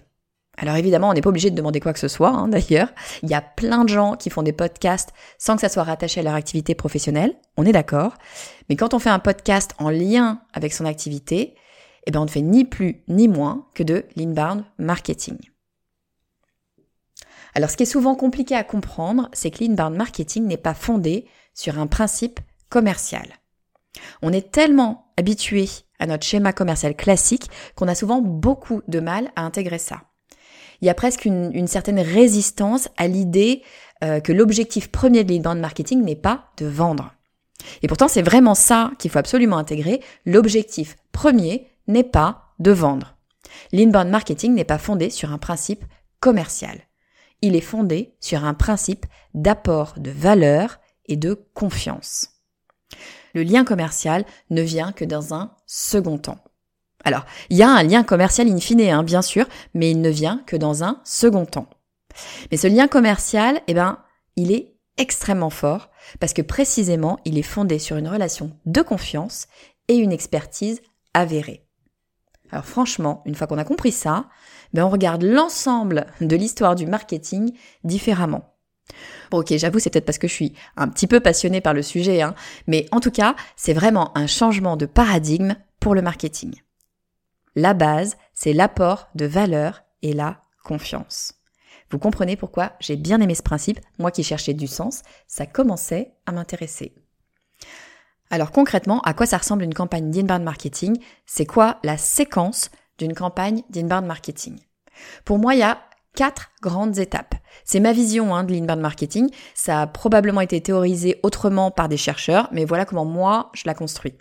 Alors 0.57 0.75
évidemment, 0.75 1.09
on 1.09 1.13
n'est 1.13 1.21
pas 1.21 1.29
obligé 1.29 1.49
de 1.49 1.55
demander 1.55 1.79
quoi 1.79 1.93
que 1.93 1.99
ce 1.99 2.07
soit, 2.07 2.29
hein, 2.29 2.47
d'ailleurs. 2.47 2.89
Il 3.23 3.29
y 3.29 3.33
a 3.33 3.41
plein 3.41 3.83
de 3.83 3.89
gens 3.89 4.15
qui 4.15 4.29
font 4.29 4.43
des 4.43 4.51
podcasts 4.51 5.11
sans 5.37 5.55
que 5.55 5.61
ça 5.61 5.69
soit 5.69 5.83
rattaché 5.83 6.19
à 6.19 6.23
leur 6.23 6.35
activité 6.35 6.75
professionnelle, 6.75 7.35
on 7.57 7.65
est 7.65 7.71
d'accord. 7.71 8.15
Mais 8.69 8.75
quand 8.75 8.93
on 8.93 8.99
fait 8.99 9.09
un 9.09 9.19
podcast 9.19 9.73
en 9.79 9.89
lien 9.89 10.41
avec 10.53 10.73
son 10.73 10.85
activité, 10.85 11.55
eh 12.05 12.11
ben 12.11 12.19
on 12.19 12.25
ne 12.25 12.29
fait 12.29 12.41
ni 12.41 12.65
plus 12.65 13.03
ni 13.07 13.27
moins 13.27 13.65
que 13.73 13.83
de 13.83 14.05
l'inbound 14.15 14.63
marketing. 14.77 15.37
Alors 17.53 17.69
ce 17.69 17.77
qui 17.77 17.83
est 17.83 17.85
souvent 17.85 18.15
compliqué 18.15 18.55
à 18.55 18.63
comprendre, 18.63 19.29
c'est 19.33 19.51
que 19.51 19.63
l'inbound 19.63 19.95
marketing 19.95 20.45
n'est 20.45 20.57
pas 20.57 20.73
fondé 20.73 21.25
sur 21.53 21.79
un 21.79 21.87
principe 21.87 22.39
commercial. 22.69 23.27
On 24.21 24.31
est 24.31 24.51
tellement 24.51 25.11
habitué 25.17 25.67
à 25.99 26.07
notre 26.07 26.25
schéma 26.25 26.53
commercial 26.53 26.95
classique 26.95 27.49
qu'on 27.75 27.87
a 27.87 27.95
souvent 27.95 28.21
beaucoup 28.21 28.81
de 28.87 28.99
mal 28.99 29.31
à 29.35 29.43
intégrer 29.43 29.77
ça. 29.77 30.03
Il 30.81 30.87
y 30.87 30.89
a 30.89 30.95
presque 30.95 31.25
une, 31.25 31.67
certaine 31.67 31.99
résistance 31.99 32.89
à 32.97 33.07
l'idée 33.07 33.61
euh, 34.03 34.19
que 34.19 34.31
l'objectif 34.31 34.89
premier 34.89 35.23
de 35.23 35.31
l'inbound 35.31 35.59
marketing 35.59 36.03
n'est 36.03 36.15
pas 36.15 36.45
de 36.57 36.65
vendre. 36.65 37.13
Et 37.83 37.87
pourtant, 37.87 38.07
c'est 38.07 38.23
vraiment 38.23 38.55
ça 38.55 38.91
qu'il 38.97 39.11
faut 39.11 39.19
absolument 39.19 39.57
intégrer. 39.57 40.01
L'objectif 40.25 40.95
premier 41.11 41.67
n'est 41.87 42.03
pas 42.03 42.53
de 42.57 42.71
vendre. 42.71 43.15
L'inbound 43.71 44.09
marketing 44.09 44.55
n'est 44.55 44.63
pas 44.63 44.79
fondé 44.79 45.11
sur 45.11 45.31
un 45.31 45.37
principe 45.37 45.85
commercial. 46.19 46.79
Il 47.41 47.55
est 47.55 47.61
fondé 47.61 48.13
sur 48.19 48.45
un 48.45 48.53
principe 48.53 49.05
d'apport 49.33 49.95
de 49.97 50.11
valeur 50.11 50.79
et 51.07 51.17
de 51.17 51.33
confiance. 51.53 52.29
Le 53.33 53.43
lien 53.43 53.63
commercial 53.63 54.25
ne 54.49 54.61
vient 54.61 54.91
que 54.91 55.05
dans 55.05 55.33
un 55.33 55.55
second 55.65 56.17
temps. 56.17 56.43
Alors, 57.03 57.25
il 57.49 57.57
y 57.57 57.63
a 57.63 57.69
un 57.69 57.83
lien 57.83 58.03
commercial 58.03 58.47
in 58.47 58.59
fine, 58.59 58.81
hein, 58.81 59.03
bien 59.03 59.21
sûr, 59.21 59.47
mais 59.73 59.89
il 59.89 60.01
ne 60.01 60.09
vient 60.09 60.43
que 60.45 60.55
dans 60.55 60.83
un 60.83 61.01
second 61.03 61.45
temps. 61.45 61.69
Mais 62.51 62.57
ce 62.57 62.67
lien 62.67 62.87
commercial, 62.87 63.61
eh 63.67 63.73
ben, 63.73 63.99
il 64.35 64.51
est 64.51 64.75
extrêmement 64.97 65.49
fort 65.49 65.89
parce 66.19 66.33
que 66.33 66.41
précisément, 66.41 67.19
il 67.25 67.37
est 67.37 67.43
fondé 67.43 67.79
sur 67.79 67.97
une 67.97 68.07
relation 68.07 68.51
de 68.65 68.81
confiance 68.81 69.47
et 69.87 69.95
une 69.95 70.11
expertise 70.11 70.81
avérée. 71.13 71.65
Alors 72.51 72.65
franchement, 72.65 73.21
une 73.25 73.35
fois 73.35 73.47
qu'on 73.47 73.57
a 73.57 73.63
compris 73.63 73.91
ça, 73.91 74.25
ben 74.73 74.83
on 74.83 74.89
regarde 74.89 75.23
l'ensemble 75.23 76.07
de 76.19 76.35
l'histoire 76.35 76.75
du 76.75 76.85
marketing 76.85 77.53
différemment. 77.83 78.55
Bon 79.29 79.39
ok, 79.39 79.53
j'avoue, 79.55 79.79
c'est 79.79 79.89
peut-être 79.89 80.05
parce 80.05 80.17
que 80.17 80.27
je 80.27 80.33
suis 80.33 80.53
un 80.75 80.89
petit 80.89 81.07
peu 81.07 81.19
passionnée 81.19 81.61
par 81.61 81.73
le 81.73 81.81
sujet, 81.81 82.21
hein, 82.21 82.35
mais 82.67 82.87
en 82.91 82.99
tout 82.99 83.11
cas, 83.11 83.35
c'est 83.55 83.73
vraiment 83.73 84.15
un 84.17 84.27
changement 84.27 84.75
de 84.75 84.85
paradigme 84.85 85.55
pour 85.79 85.95
le 85.95 86.01
marketing. 86.01 86.55
La 87.55 87.73
base, 87.73 88.17
c'est 88.33 88.53
l'apport 88.53 89.07
de 89.15 89.25
valeur 89.25 89.83
et 90.01 90.13
la 90.13 90.41
confiance. 90.63 91.35
Vous 91.89 91.99
comprenez 91.99 92.37
pourquoi 92.37 92.73
j'ai 92.79 92.95
bien 92.95 93.19
aimé 93.19 93.35
ce 93.35 93.43
principe, 93.43 93.79
moi 93.99 94.11
qui 94.11 94.23
cherchais 94.23 94.53
du 94.53 94.67
sens, 94.67 95.01
ça 95.27 95.45
commençait 95.45 96.13
à 96.25 96.31
m'intéresser. 96.31 96.93
Alors 98.31 98.51
concrètement, 98.51 99.01
à 99.01 99.13
quoi 99.13 99.25
ça 99.25 99.37
ressemble 99.37 99.63
une 99.63 99.73
campagne 99.73 100.09
d'inbound 100.09 100.43
marketing? 100.43 100.97
C'est 101.25 101.45
quoi 101.45 101.79
la 101.83 101.97
séquence 101.97 102.71
d'une 102.97 103.13
campagne 103.13 103.61
d'inbound 103.69 104.07
marketing? 104.07 104.57
Pour 105.25 105.37
moi, 105.37 105.53
il 105.53 105.59
y 105.59 105.63
a 105.63 105.79
quatre 106.15 106.49
grandes 106.61 106.97
étapes. 106.97 107.35
C'est 107.65 107.81
ma 107.81 107.91
vision 107.91 108.33
hein, 108.33 108.45
de 108.45 108.53
l'inbound 108.53 108.79
marketing. 108.79 109.29
Ça 109.53 109.81
a 109.81 109.87
probablement 109.87 110.39
été 110.39 110.61
théorisé 110.61 111.19
autrement 111.23 111.71
par 111.71 111.89
des 111.89 111.97
chercheurs, 111.97 112.47
mais 112.53 112.63
voilà 112.63 112.85
comment 112.85 113.05
moi 113.05 113.51
je 113.53 113.63
la 113.65 113.73
construis. 113.73 114.13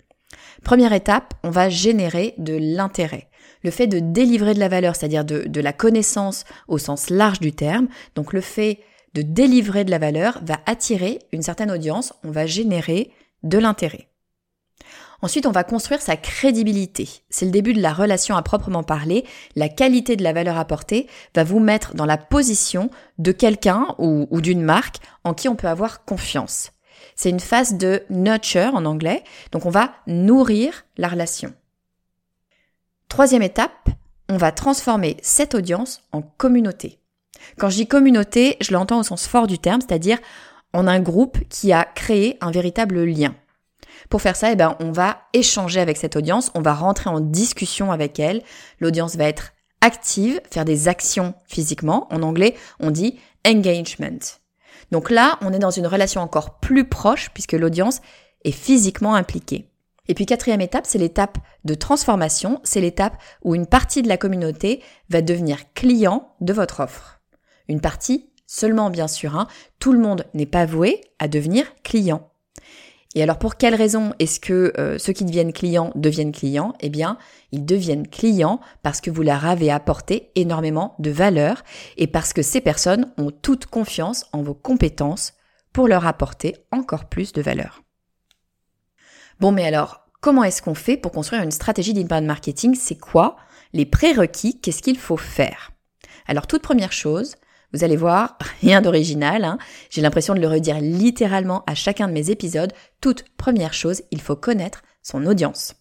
Première 0.63 0.93
étape, 0.93 1.33
on 1.43 1.49
va 1.49 1.69
générer 1.69 2.35
de 2.37 2.57
l'intérêt. 2.59 3.29
Le 3.63 3.71
fait 3.71 3.87
de 3.87 3.99
délivrer 3.99 4.53
de 4.53 4.59
la 4.59 4.67
valeur, 4.67 4.95
c'est-à-dire 4.95 5.23
de, 5.23 5.43
de 5.47 5.61
la 5.61 5.71
connaissance 5.71 6.43
au 6.67 6.77
sens 6.77 7.09
large 7.09 7.39
du 7.39 7.53
terme, 7.53 7.87
donc 8.15 8.33
le 8.33 8.41
fait 8.41 8.79
de 9.13 9.21
délivrer 9.21 9.85
de 9.85 9.91
la 9.91 9.99
valeur 9.99 10.39
va 10.43 10.59
attirer 10.65 11.19
une 11.31 11.41
certaine 11.41 11.71
audience, 11.71 12.13
on 12.23 12.31
va 12.31 12.45
générer 12.45 13.11
de 13.43 13.57
l'intérêt. 13.57 14.07
Ensuite, 15.21 15.45
on 15.45 15.51
va 15.51 15.63
construire 15.63 16.01
sa 16.01 16.17
crédibilité. 16.17 17.07
C'est 17.29 17.45
le 17.45 17.51
début 17.51 17.73
de 17.73 17.81
la 17.81 17.93
relation 17.93 18.35
à 18.35 18.41
proprement 18.41 18.83
parler. 18.83 19.25
La 19.55 19.69
qualité 19.69 20.15
de 20.15 20.23
la 20.23 20.33
valeur 20.33 20.57
apportée 20.57 21.07
va 21.35 21.43
vous 21.43 21.59
mettre 21.59 21.93
dans 21.93 22.05
la 22.05 22.17
position 22.17 22.89
de 23.19 23.31
quelqu'un 23.31 23.95
ou, 23.99 24.41
d'une 24.41 24.63
marque 24.63 24.97
en 25.23 25.33
qui 25.33 25.47
on 25.47 25.55
peut 25.55 25.67
avoir 25.67 26.05
confiance. 26.05 26.71
C'est 27.15 27.29
une 27.29 27.39
phase 27.39 27.75
de 27.75 28.03
nurture 28.09 28.73
en 28.73 28.85
anglais, 28.85 29.23
donc 29.51 29.65
on 29.65 29.69
va 29.69 29.93
nourrir 30.07 30.85
la 30.97 31.07
relation. 31.07 31.53
Troisième 33.09 33.43
étape, 33.43 33.89
on 34.29 34.37
va 34.37 34.51
transformer 34.51 35.17
cette 35.21 35.53
audience 35.53 36.01
en 36.13 36.21
communauté. 36.21 36.99
Quand 37.57 37.69
je 37.69 37.75
dis 37.75 37.87
communauté, 37.87 38.57
je 38.61 38.71
l'entends 38.71 38.99
au 38.99 39.03
sens 39.03 39.27
fort 39.27 39.47
du 39.47 39.59
terme, 39.59 39.81
c'est-à-dire 39.81 40.19
en 40.73 40.87
un 40.87 40.99
groupe 40.99 41.37
qui 41.49 41.73
a 41.73 41.83
créé 41.83 42.37
un 42.41 42.51
véritable 42.51 43.03
lien. 43.03 43.35
Pour 44.09 44.21
faire 44.21 44.35
ça, 44.35 44.51
eh 44.51 44.55
ben, 44.55 44.75
on 44.79 44.91
va 44.91 45.19
échanger 45.33 45.79
avec 45.79 45.97
cette 45.97 46.15
audience, 46.15 46.51
on 46.55 46.61
va 46.61 46.73
rentrer 46.73 47.09
en 47.09 47.19
discussion 47.19 47.91
avec 47.91 48.19
elle. 48.19 48.41
L'audience 48.79 49.15
va 49.15 49.25
être 49.25 49.53
active, 49.81 50.41
faire 50.49 50.65
des 50.65 50.87
actions 50.87 51.33
physiquement. 51.45 52.07
En 52.11 52.21
anglais, 52.21 52.55
on 52.79 52.91
dit 52.91 53.19
engagement. 53.45 54.19
Donc 54.91 55.09
là, 55.09 55.37
on 55.41 55.53
est 55.53 55.59
dans 55.59 55.71
une 55.71 55.87
relation 55.87 56.21
encore 56.21 56.59
plus 56.59 56.87
proche 56.87 57.29
puisque 57.33 57.53
l'audience 57.53 58.01
est 58.43 58.51
physiquement 58.51 59.15
impliquée. 59.15 59.67
Et 60.07 60.13
puis 60.13 60.25
quatrième 60.25 60.61
étape, 60.61 60.85
c'est 60.85 60.97
l'étape 60.97 61.37
de 61.63 61.73
transformation, 61.73 62.59
c'est 62.63 62.81
l'étape 62.81 63.17
où 63.43 63.55
une 63.55 63.67
partie 63.67 64.01
de 64.01 64.09
la 64.09 64.17
communauté 64.17 64.83
va 65.09 65.21
devenir 65.21 65.73
client 65.73 66.33
de 66.41 66.53
votre 66.53 66.81
offre. 66.81 67.21
Une 67.67 67.81
partie 67.81 68.30
seulement 68.51 68.89
bien 68.89 69.07
sûr, 69.07 69.37
hein. 69.37 69.47
tout 69.79 69.93
le 69.93 69.99
monde 69.99 70.25
n'est 70.33 70.45
pas 70.45 70.65
voué 70.65 70.99
à 71.19 71.29
devenir 71.29 71.65
client. 71.83 72.29
Et 73.15 73.23
alors 73.23 73.39
pour 73.39 73.55
quelle 73.55 73.75
raison 73.75 74.13
est-ce 74.19 74.41
que 74.41 74.73
euh, 74.77 74.97
ceux 74.97 75.13
qui 75.13 75.23
deviennent 75.23 75.53
clients 75.53 75.91
deviennent 75.95 76.33
clients? 76.33 76.73
Eh 76.81 76.89
bien, 76.89 77.17
ils 77.53 77.65
deviennent 77.65 78.07
clients 78.07 78.59
parce 78.83 78.99
que 78.99 79.09
vous 79.09 79.21
leur 79.21 79.45
avez 79.45 79.71
apporté 79.71 80.31
énormément 80.35 80.95
de 80.99 81.11
valeur 81.11 81.63
et 81.95 82.07
parce 82.07 82.33
que 82.33 82.41
ces 82.41 82.59
personnes 82.59 83.13
ont 83.17 83.31
toute 83.31 83.67
confiance 83.67 84.25
en 84.33 84.41
vos 84.41 84.53
compétences 84.53 85.33
pour 85.71 85.87
leur 85.87 86.05
apporter 86.05 86.57
encore 86.71 87.05
plus 87.05 87.31
de 87.31 87.41
valeur. 87.41 87.83
Bon, 89.39 89.53
mais 89.53 89.65
alors, 89.65 90.07
comment 90.19 90.43
est-ce 90.43 90.61
qu'on 90.61 90.75
fait 90.75 90.97
pour 90.97 91.13
construire 91.13 91.41
une 91.41 91.51
stratégie 91.51 91.93
d'inbound 91.93 92.25
marketing? 92.25 92.75
C'est 92.75 92.99
quoi 92.99 93.37
les 93.71 93.85
prérequis? 93.85 94.59
Qu'est-ce 94.59 94.81
qu'il 94.81 94.99
faut 94.99 95.17
faire? 95.17 95.71
Alors, 96.27 96.47
toute 96.47 96.61
première 96.61 96.91
chose, 96.91 97.35
vous 97.73 97.83
allez 97.83 97.95
voir, 97.95 98.37
rien 98.61 98.81
d'original, 98.81 99.45
hein. 99.45 99.57
j'ai 99.89 100.01
l'impression 100.01 100.33
de 100.33 100.39
le 100.39 100.47
redire 100.47 100.79
littéralement 100.79 101.63
à 101.67 101.75
chacun 101.75 102.07
de 102.07 102.13
mes 102.13 102.29
épisodes. 102.29 102.73
Toute 102.99 103.25
première 103.37 103.73
chose, 103.73 104.03
il 104.11 104.21
faut 104.21 104.35
connaître 104.35 104.83
son 105.01 105.25
audience. 105.25 105.75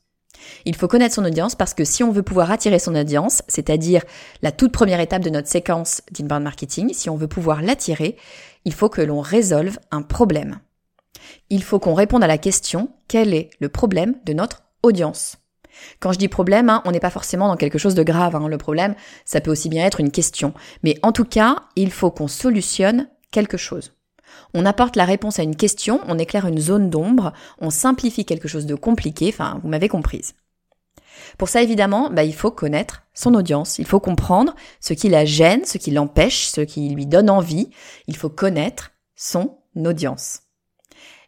Il 0.64 0.76
faut 0.76 0.88
connaître 0.88 1.14
son 1.14 1.24
audience 1.24 1.54
parce 1.54 1.74
que 1.74 1.84
si 1.84 2.02
on 2.02 2.12
veut 2.12 2.22
pouvoir 2.22 2.50
attirer 2.50 2.78
son 2.78 2.94
audience, 2.94 3.42
c'est-à-dire 3.48 4.04
la 4.42 4.52
toute 4.52 4.72
première 4.72 5.00
étape 5.00 5.22
de 5.22 5.30
notre 5.30 5.48
séquence 5.48 6.02
d'inbound 6.12 6.42
marketing, 6.42 6.94
si 6.94 7.10
on 7.10 7.16
veut 7.16 7.28
pouvoir 7.28 7.62
l'attirer, 7.62 8.16
il 8.64 8.72
faut 8.72 8.88
que 8.88 9.02
l'on 9.02 9.20
résolve 9.20 9.78
un 9.90 10.02
problème. 10.02 10.60
Il 11.50 11.62
faut 11.62 11.78
qu'on 11.78 11.94
réponde 11.94 12.24
à 12.24 12.28
la 12.28 12.38
question 12.38 12.90
quel 13.08 13.34
est 13.34 13.50
le 13.60 13.68
problème 13.68 14.14
de 14.24 14.32
notre 14.32 14.62
audience? 14.82 15.39
Quand 15.98 16.12
je 16.12 16.18
dis 16.18 16.28
problème, 16.28 16.70
hein, 16.70 16.82
on 16.84 16.92
n'est 16.92 17.00
pas 17.00 17.10
forcément 17.10 17.48
dans 17.48 17.56
quelque 17.56 17.78
chose 17.78 17.94
de 17.94 18.02
grave. 18.02 18.36
Hein. 18.36 18.48
Le 18.48 18.58
problème, 18.58 18.94
ça 19.24 19.40
peut 19.40 19.50
aussi 19.50 19.68
bien 19.68 19.84
être 19.84 20.00
une 20.00 20.10
question. 20.10 20.54
Mais 20.82 20.98
en 21.02 21.12
tout 21.12 21.24
cas, 21.24 21.56
il 21.76 21.90
faut 21.90 22.10
qu'on 22.10 22.28
solutionne 22.28 23.08
quelque 23.30 23.56
chose. 23.56 23.94
On 24.54 24.66
apporte 24.66 24.96
la 24.96 25.04
réponse 25.04 25.38
à 25.38 25.42
une 25.42 25.56
question, 25.56 26.00
on 26.08 26.18
éclaire 26.18 26.46
une 26.46 26.60
zone 26.60 26.90
d'ombre, 26.90 27.32
on 27.58 27.70
simplifie 27.70 28.24
quelque 28.24 28.48
chose 28.48 28.66
de 28.66 28.74
compliqué, 28.74 29.30
enfin, 29.32 29.60
vous 29.62 29.68
m'avez 29.68 29.88
comprise. 29.88 30.34
Pour 31.38 31.48
ça, 31.48 31.62
évidemment, 31.62 32.10
bah, 32.10 32.24
il 32.24 32.34
faut 32.34 32.50
connaître 32.50 33.02
son 33.14 33.34
audience, 33.34 33.78
il 33.78 33.86
faut 33.86 34.00
comprendre 34.00 34.54
ce 34.80 34.94
qui 34.94 35.08
la 35.08 35.24
gêne, 35.24 35.64
ce 35.64 35.78
qui 35.78 35.90
l'empêche, 35.90 36.46
ce 36.46 36.60
qui 36.60 36.88
lui 36.90 37.06
donne 37.06 37.30
envie, 37.30 37.70
il 38.06 38.16
faut 38.16 38.30
connaître 38.30 38.92
son 39.16 39.58
audience. 39.76 40.40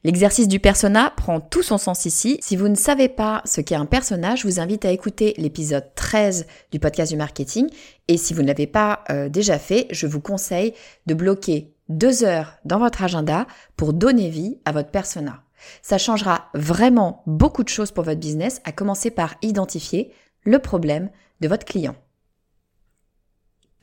L'exercice 0.05 0.49
du 0.49 0.59
persona 0.59 1.13
prend 1.17 1.41
tout 1.41 1.63
son 1.63 1.79
sens 1.79 2.07
ici. 2.07 2.39
Si 2.43 2.57
vous 2.57 2.67
ne 2.67 2.75
savez 2.75 3.09
pas 3.09 3.41
ce 3.45 3.61
qu'est 3.61 3.77
un 3.77 3.87
personnage, 3.87 4.41
je 4.41 4.49
vous 4.49 4.59
invite 4.59 4.85
à 4.85 4.91
écouter 4.91 5.33
l'épisode 5.39 5.95
13 5.95 6.47
du 6.73 6.81
podcast 6.81 7.13
du 7.13 7.17
marketing. 7.17 7.69
Et 8.09 8.17
si 8.17 8.35
vous 8.35 8.43
ne 8.43 8.49
l'avez 8.49 8.67
pas 8.67 9.05
euh, 9.11 9.29
déjà 9.29 9.61
fait, 9.61 9.87
je 9.91 10.09
vous 10.09 10.21
conseille 10.21 10.75
de 11.07 11.15
bloquer 11.15 11.73
deux 11.89 12.25
heures 12.25 12.55
dans 12.65 12.81
votre 12.81 13.05
agenda 13.05 13.47
pour 13.77 13.93
donner 13.93 14.29
vie 14.29 14.59
à 14.65 14.73
votre 14.73 14.91
persona. 14.91 15.45
Ça 15.83 15.99
changera 15.99 16.49
vraiment 16.53 17.23
beaucoup 17.27 17.63
de 17.63 17.69
choses 17.69 17.93
pour 17.93 18.03
votre 18.03 18.19
business, 18.19 18.61
à 18.65 18.73
commencer 18.73 19.13
par 19.13 19.37
identifier 19.41 20.13
le 20.43 20.59
problème 20.59 21.11
de 21.41 21.47
votre 21.47 21.65
client. 21.65 21.95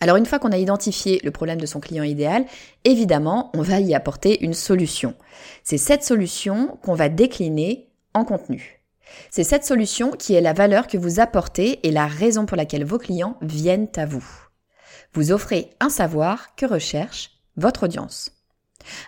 Alors 0.02 0.18
une 0.18 0.26
fois 0.26 0.40
qu'on 0.40 0.52
a 0.52 0.58
identifié 0.58 1.20
le 1.24 1.32
problème 1.32 1.60
de 1.60 1.66
son 1.66 1.80
client 1.80 2.04
idéal, 2.04 2.46
évidemment, 2.86 3.52
on 3.54 3.62
va 3.62 3.80
y 3.80 3.94
apporter 3.94 4.44
une 4.44 4.54
solution. 4.54 5.14
C'est 5.64 5.78
cette 5.78 6.04
solution 6.04 6.78
qu'on 6.84 6.94
va 6.94 7.10
décliner 7.10 7.90
en 8.14 8.24
contenu. 8.24 8.82
C'est 9.30 9.44
cette 9.44 9.66
solution 9.66 10.12
qui 10.12 10.36
est 10.36 10.42
la 10.42 10.54
valeur 10.54 10.88
que 10.88 10.98
vous 10.98 11.20
apportez 11.20 11.86
et 11.88 11.92
la 11.92 12.08
raison 12.08 12.46
pour 12.46 12.58
laquelle 12.58 12.86
vos 12.86 13.00
clients 13.00 13.38
viennent 13.42 13.90
à 13.96 14.06
vous. 14.06 14.26
Vous 15.14 15.32
offrez 15.32 15.72
un 15.80 15.90
savoir 15.90 16.56
que 16.56 16.66
recherche 16.66 17.32
votre 17.58 17.84
audience. 17.84 18.39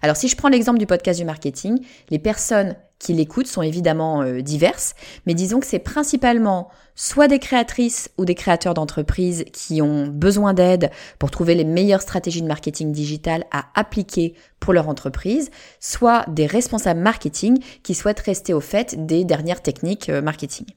Alors 0.01 0.15
si 0.15 0.27
je 0.27 0.35
prends 0.35 0.49
l'exemple 0.49 0.79
du 0.79 0.85
podcast 0.85 1.19
du 1.19 1.25
marketing, 1.25 1.79
les 2.09 2.19
personnes 2.19 2.75
qui 3.01 3.13
l'écoutent 3.13 3.47
sont 3.47 3.63
évidemment 3.63 4.21
euh, 4.21 4.41
diverses, 4.41 4.93
mais 5.25 5.33
disons 5.33 5.59
que 5.59 5.65
c'est 5.65 5.79
principalement 5.79 6.69
soit 6.95 7.27
des 7.27 7.39
créatrices 7.39 8.11
ou 8.17 8.25
des 8.25 8.35
créateurs 8.35 8.75
d'entreprises 8.75 9.45
qui 9.51 9.81
ont 9.81 10.05
besoin 10.05 10.53
d'aide 10.53 10.91
pour 11.17 11.31
trouver 11.31 11.55
les 11.55 11.63
meilleures 11.63 12.01
stratégies 12.01 12.43
de 12.43 12.47
marketing 12.47 12.91
digital 12.91 13.45
à 13.51 13.65
appliquer 13.73 14.35
pour 14.59 14.73
leur 14.73 14.87
entreprise, 14.87 15.49
soit 15.79 16.25
des 16.29 16.45
responsables 16.45 16.99
marketing 16.99 17.59
qui 17.81 17.95
souhaitent 17.95 18.19
rester 18.19 18.53
au 18.53 18.61
fait 18.61 19.07
des 19.07 19.25
dernières 19.25 19.63
techniques 19.63 20.09
euh, 20.09 20.21
marketing. 20.21 20.67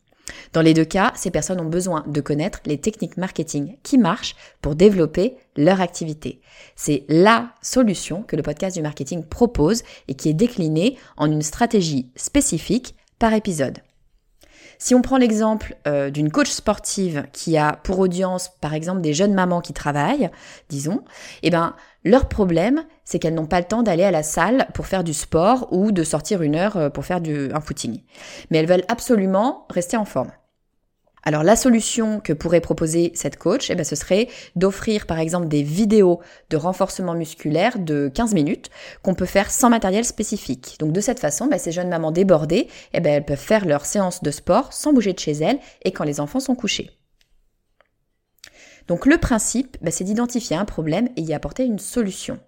Dans 0.53 0.63
les 0.63 0.75
deux 0.75 0.85
cas, 0.85 1.13
ces 1.17 1.31
personnes 1.31 1.61
ont 1.61 1.69
besoin 1.69 2.05
de 2.07 2.21
connaître 2.21 2.61
les 2.67 2.79
techniques 2.79 3.17
marketing 3.17 3.77
qui 3.83 3.99
marchent 3.99 4.37
pour 4.63 4.75
développer 4.75 5.37
leur 5.57 5.81
activité. 5.81 6.41
C'est 6.77 7.05
la 7.09 7.51
solution 7.63 8.23
que 8.23 8.37
le 8.37 8.43
podcast 8.43 8.77
du 8.77 8.83
marketing 8.83 9.25
propose 9.25 9.83
et 10.09 10.15
qui 10.15 10.29
est 10.29 10.35
déclinée 10.35 10.97
en 11.17 11.31
une 11.31 11.43
stratégie 11.43 12.09
spécifique 12.17 12.95
par 13.19 13.33
épisode. 13.35 13.79
Si 14.79 14.95
on 14.95 15.03
prend 15.03 15.17
l'exemple 15.17 15.77
euh, 15.87 16.11
d'une 16.11 16.31
coach 16.31 16.51
sportive 16.51 17.27
qui 17.33 17.57
a 17.57 17.79
pour 17.83 17.99
audience, 17.99 18.51
par 18.61 18.75
exemple, 18.75 19.01
des 19.01 19.15
jeunes 19.15 19.35
mamans 19.35 19.61
qui 19.61 19.73
travaillent, 19.73 20.31
disons, 20.69 21.03
eh 21.43 21.51
ben, 21.51 21.75
leur 22.05 22.29
problème, 22.29 22.85
c'est 23.05 23.19
qu'elles 23.19 23.35
n'ont 23.35 23.47
pas 23.47 23.61
le 23.61 23.67
temps 23.67 23.83
d'aller 23.83 24.05
à 24.05 24.11
la 24.11 24.23
salle 24.23 24.67
pour 24.75 24.87
faire 24.87 25.05
du 25.05 25.15
sport 25.15 25.69
ou 25.73 25.93
de 25.93 26.05
sortir 26.05 26.43
une 26.43 26.57
heure 26.57 26.77
euh, 26.77 26.91
pour 26.91 27.05
faire 27.05 27.21
un 27.27 27.61
footing. 27.61 28.03
Mais 28.51 28.59
elles 28.59 28.69
veulent 28.69 28.85
absolument 28.89 29.67
rester 29.71 29.97
en 29.97 30.05
forme. 30.05 30.31
Alors 31.25 31.43
la 31.43 31.57
solution 31.57 32.21
que 32.21 32.35
pourrait 32.35 32.61
proposer 32.61 33.13
cette 33.15 33.39
coach, 33.39 33.71
eh 33.71 33.75
ben, 33.75 33.85
ce 33.85 33.97
serait 33.97 34.29
d'offrir 34.57 35.07
par 35.07 35.19
exemple 35.19 35.49
des 35.49 35.63
vidéos 35.63 36.21
de 36.51 36.57
renforcement 36.57 37.15
musculaire 37.15 37.79
de 37.79 38.11
15 38.15 38.35
minutes 38.35 38.71
qu'on 39.03 39.15
peut 39.15 39.25
faire 39.25 39.51
sans 39.51 39.71
matériel 39.71 40.05
spécifique. 40.05 40.77
Donc 40.79 40.93
de 40.93 41.01
cette 41.01 41.21
façon, 41.21 41.47
ben, 41.47 41.59
ces 41.59 41.73
jeunes 41.73 41.89
mamans 41.89 42.13
débordées, 42.13 42.69
eh 42.93 43.01
ben, 43.01 43.15
elles 43.15 43.25
peuvent 43.25 43.39
faire 43.39 43.65
leur 43.65 43.87
séance 43.87 44.23
de 44.23 44.31
sport 44.31 44.73
sans 44.73 44.93
bouger 44.93 45.15
de 45.15 45.19
chez 45.19 45.33
elles 45.33 45.59
et 45.83 45.93
quand 45.93 46.05
les 46.05 46.21
enfants 46.21 46.41
sont 46.41 46.55
couchés. 46.55 46.91
Donc 48.87 49.07
le 49.07 49.17
principe, 49.17 49.79
ben, 49.81 49.91
c'est 49.91 50.05
d'identifier 50.05 50.57
un 50.57 50.67
problème 50.67 51.09
et 51.17 51.23
y 51.23 51.33
apporter 51.33 51.65
une 51.65 51.79
solution. 51.79 52.39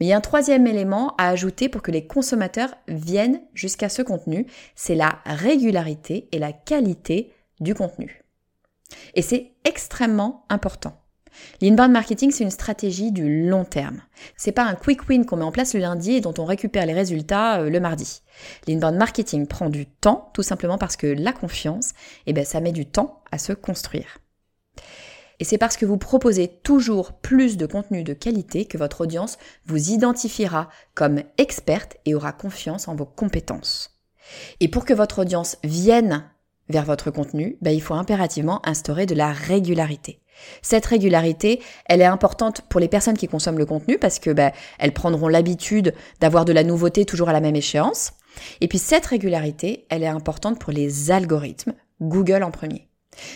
Mais 0.00 0.06
il 0.06 0.08
y 0.08 0.12
a 0.12 0.16
un 0.16 0.20
troisième 0.20 0.66
élément 0.66 1.14
à 1.18 1.28
ajouter 1.28 1.68
pour 1.68 1.82
que 1.82 1.92
les 1.92 2.06
consommateurs 2.06 2.74
viennent 2.88 3.40
jusqu'à 3.54 3.88
ce 3.88 4.02
contenu, 4.02 4.46
c'est 4.74 4.96
la 4.96 5.20
régularité 5.24 6.28
et 6.32 6.40
la 6.40 6.52
qualité 6.52 7.32
du 7.62 7.74
contenu. 7.74 8.24
Et 9.14 9.22
c'est 9.22 9.52
extrêmement 9.64 10.44
important. 10.48 11.02
L'inbound 11.60 11.92
marketing, 11.92 12.30
c'est 12.30 12.44
une 12.44 12.50
stratégie 12.50 13.10
du 13.10 13.48
long 13.48 13.64
terme. 13.64 14.02
C'est 14.36 14.52
pas 14.52 14.64
un 14.64 14.74
quick 14.74 15.08
win 15.08 15.24
qu'on 15.24 15.36
met 15.36 15.44
en 15.44 15.52
place 15.52 15.74
le 15.74 15.80
lundi 15.80 16.12
et 16.12 16.20
dont 16.20 16.34
on 16.38 16.44
récupère 16.44 16.86
les 16.86 16.92
résultats 16.92 17.60
euh, 17.60 17.70
le 17.70 17.80
mardi. 17.80 18.22
L'inbound 18.66 18.96
marketing 18.96 19.46
prend 19.46 19.70
du 19.70 19.86
temps, 19.86 20.30
tout 20.34 20.42
simplement 20.42 20.78
parce 20.78 20.96
que 20.96 21.06
la 21.06 21.32
confiance, 21.32 21.92
eh 22.26 22.32
ben, 22.32 22.44
ça 22.44 22.60
met 22.60 22.72
du 22.72 22.86
temps 22.86 23.22
à 23.30 23.38
se 23.38 23.52
construire. 23.52 24.18
Et 25.40 25.44
c'est 25.44 25.58
parce 25.58 25.76
que 25.76 25.86
vous 25.86 25.96
proposez 25.96 26.48
toujours 26.62 27.14
plus 27.14 27.56
de 27.56 27.66
contenu 27.66 28.04
de 28.04 28.12
qualité 28.12 28.64
que 28.64 28.78
votre 28.78 29.00
audience 29.00 29.38
vous 29.66 29.90
identifiera 29.90 30.68
comme 30.94 31.22
experte 31.38 31.96
et 32.04 32.14
aura 32.14 32.32
confiance 32.32 32.86
en 32.86 32.94
vos 32.94 33.06
compétences. 33.06 33.98
Et 34.60 34.68
pour 34.68 34.84
que 34.84 34.94
votre 34.94 35.20
audience 35.20 35.56
vienne 35.64 36.30
vers 36.68 36.84
votre 36.84 37.10
contenu, 37.10 37.56
ben, 37.60 37.70
il 37.70 37.82
faut 37.82 37.94
impérativement 37.94 38.66
instaurer 38.66 39.06
de 39.06 39.14
la 39.14 39.32
régularité. 39.32 40.20
Cette 40.62 40.86
régularité, 40.86 41.60
elle 41.86 42.00
est 42.00 42.06
importante 42.06 42.62
pour 42.68 42.80
les 42.80 42.88
personnes 42.88 43.16
qui 43.16 43.28
consomment 43.28 43.58
le 43.58 43.66
contenu 43.66 43.98
parce 43.98 44.18
que 44.18 44.30
ben, 44.30 44.52
elles 44.78 44.94
prendront 44.94 45.28
l'habitude 45.28 45.94
d'avoir 46.20 46.44
de 46.44 46.52
la 46.52 46.64
nouveauté 46.64 47.04
toujours 47.04 47.28
à 47.28 47.32
la 47.32 47.40
même 47.40 47.56
échéance. 47.56 48.12
Et 48.60 48.68
puis 48.68 48.78
cette 48.78 49.06
régularité, 49.06 49.86
elle 49.90 50.02
est 50.02 50.08
importante 50.08 50.58
pour 50.58 50.72
les 50.72 51.10
algorithmes, 51.10 51.74
Google 52.00 52.42
en 52.42 52.50
premier. 52.50 52.88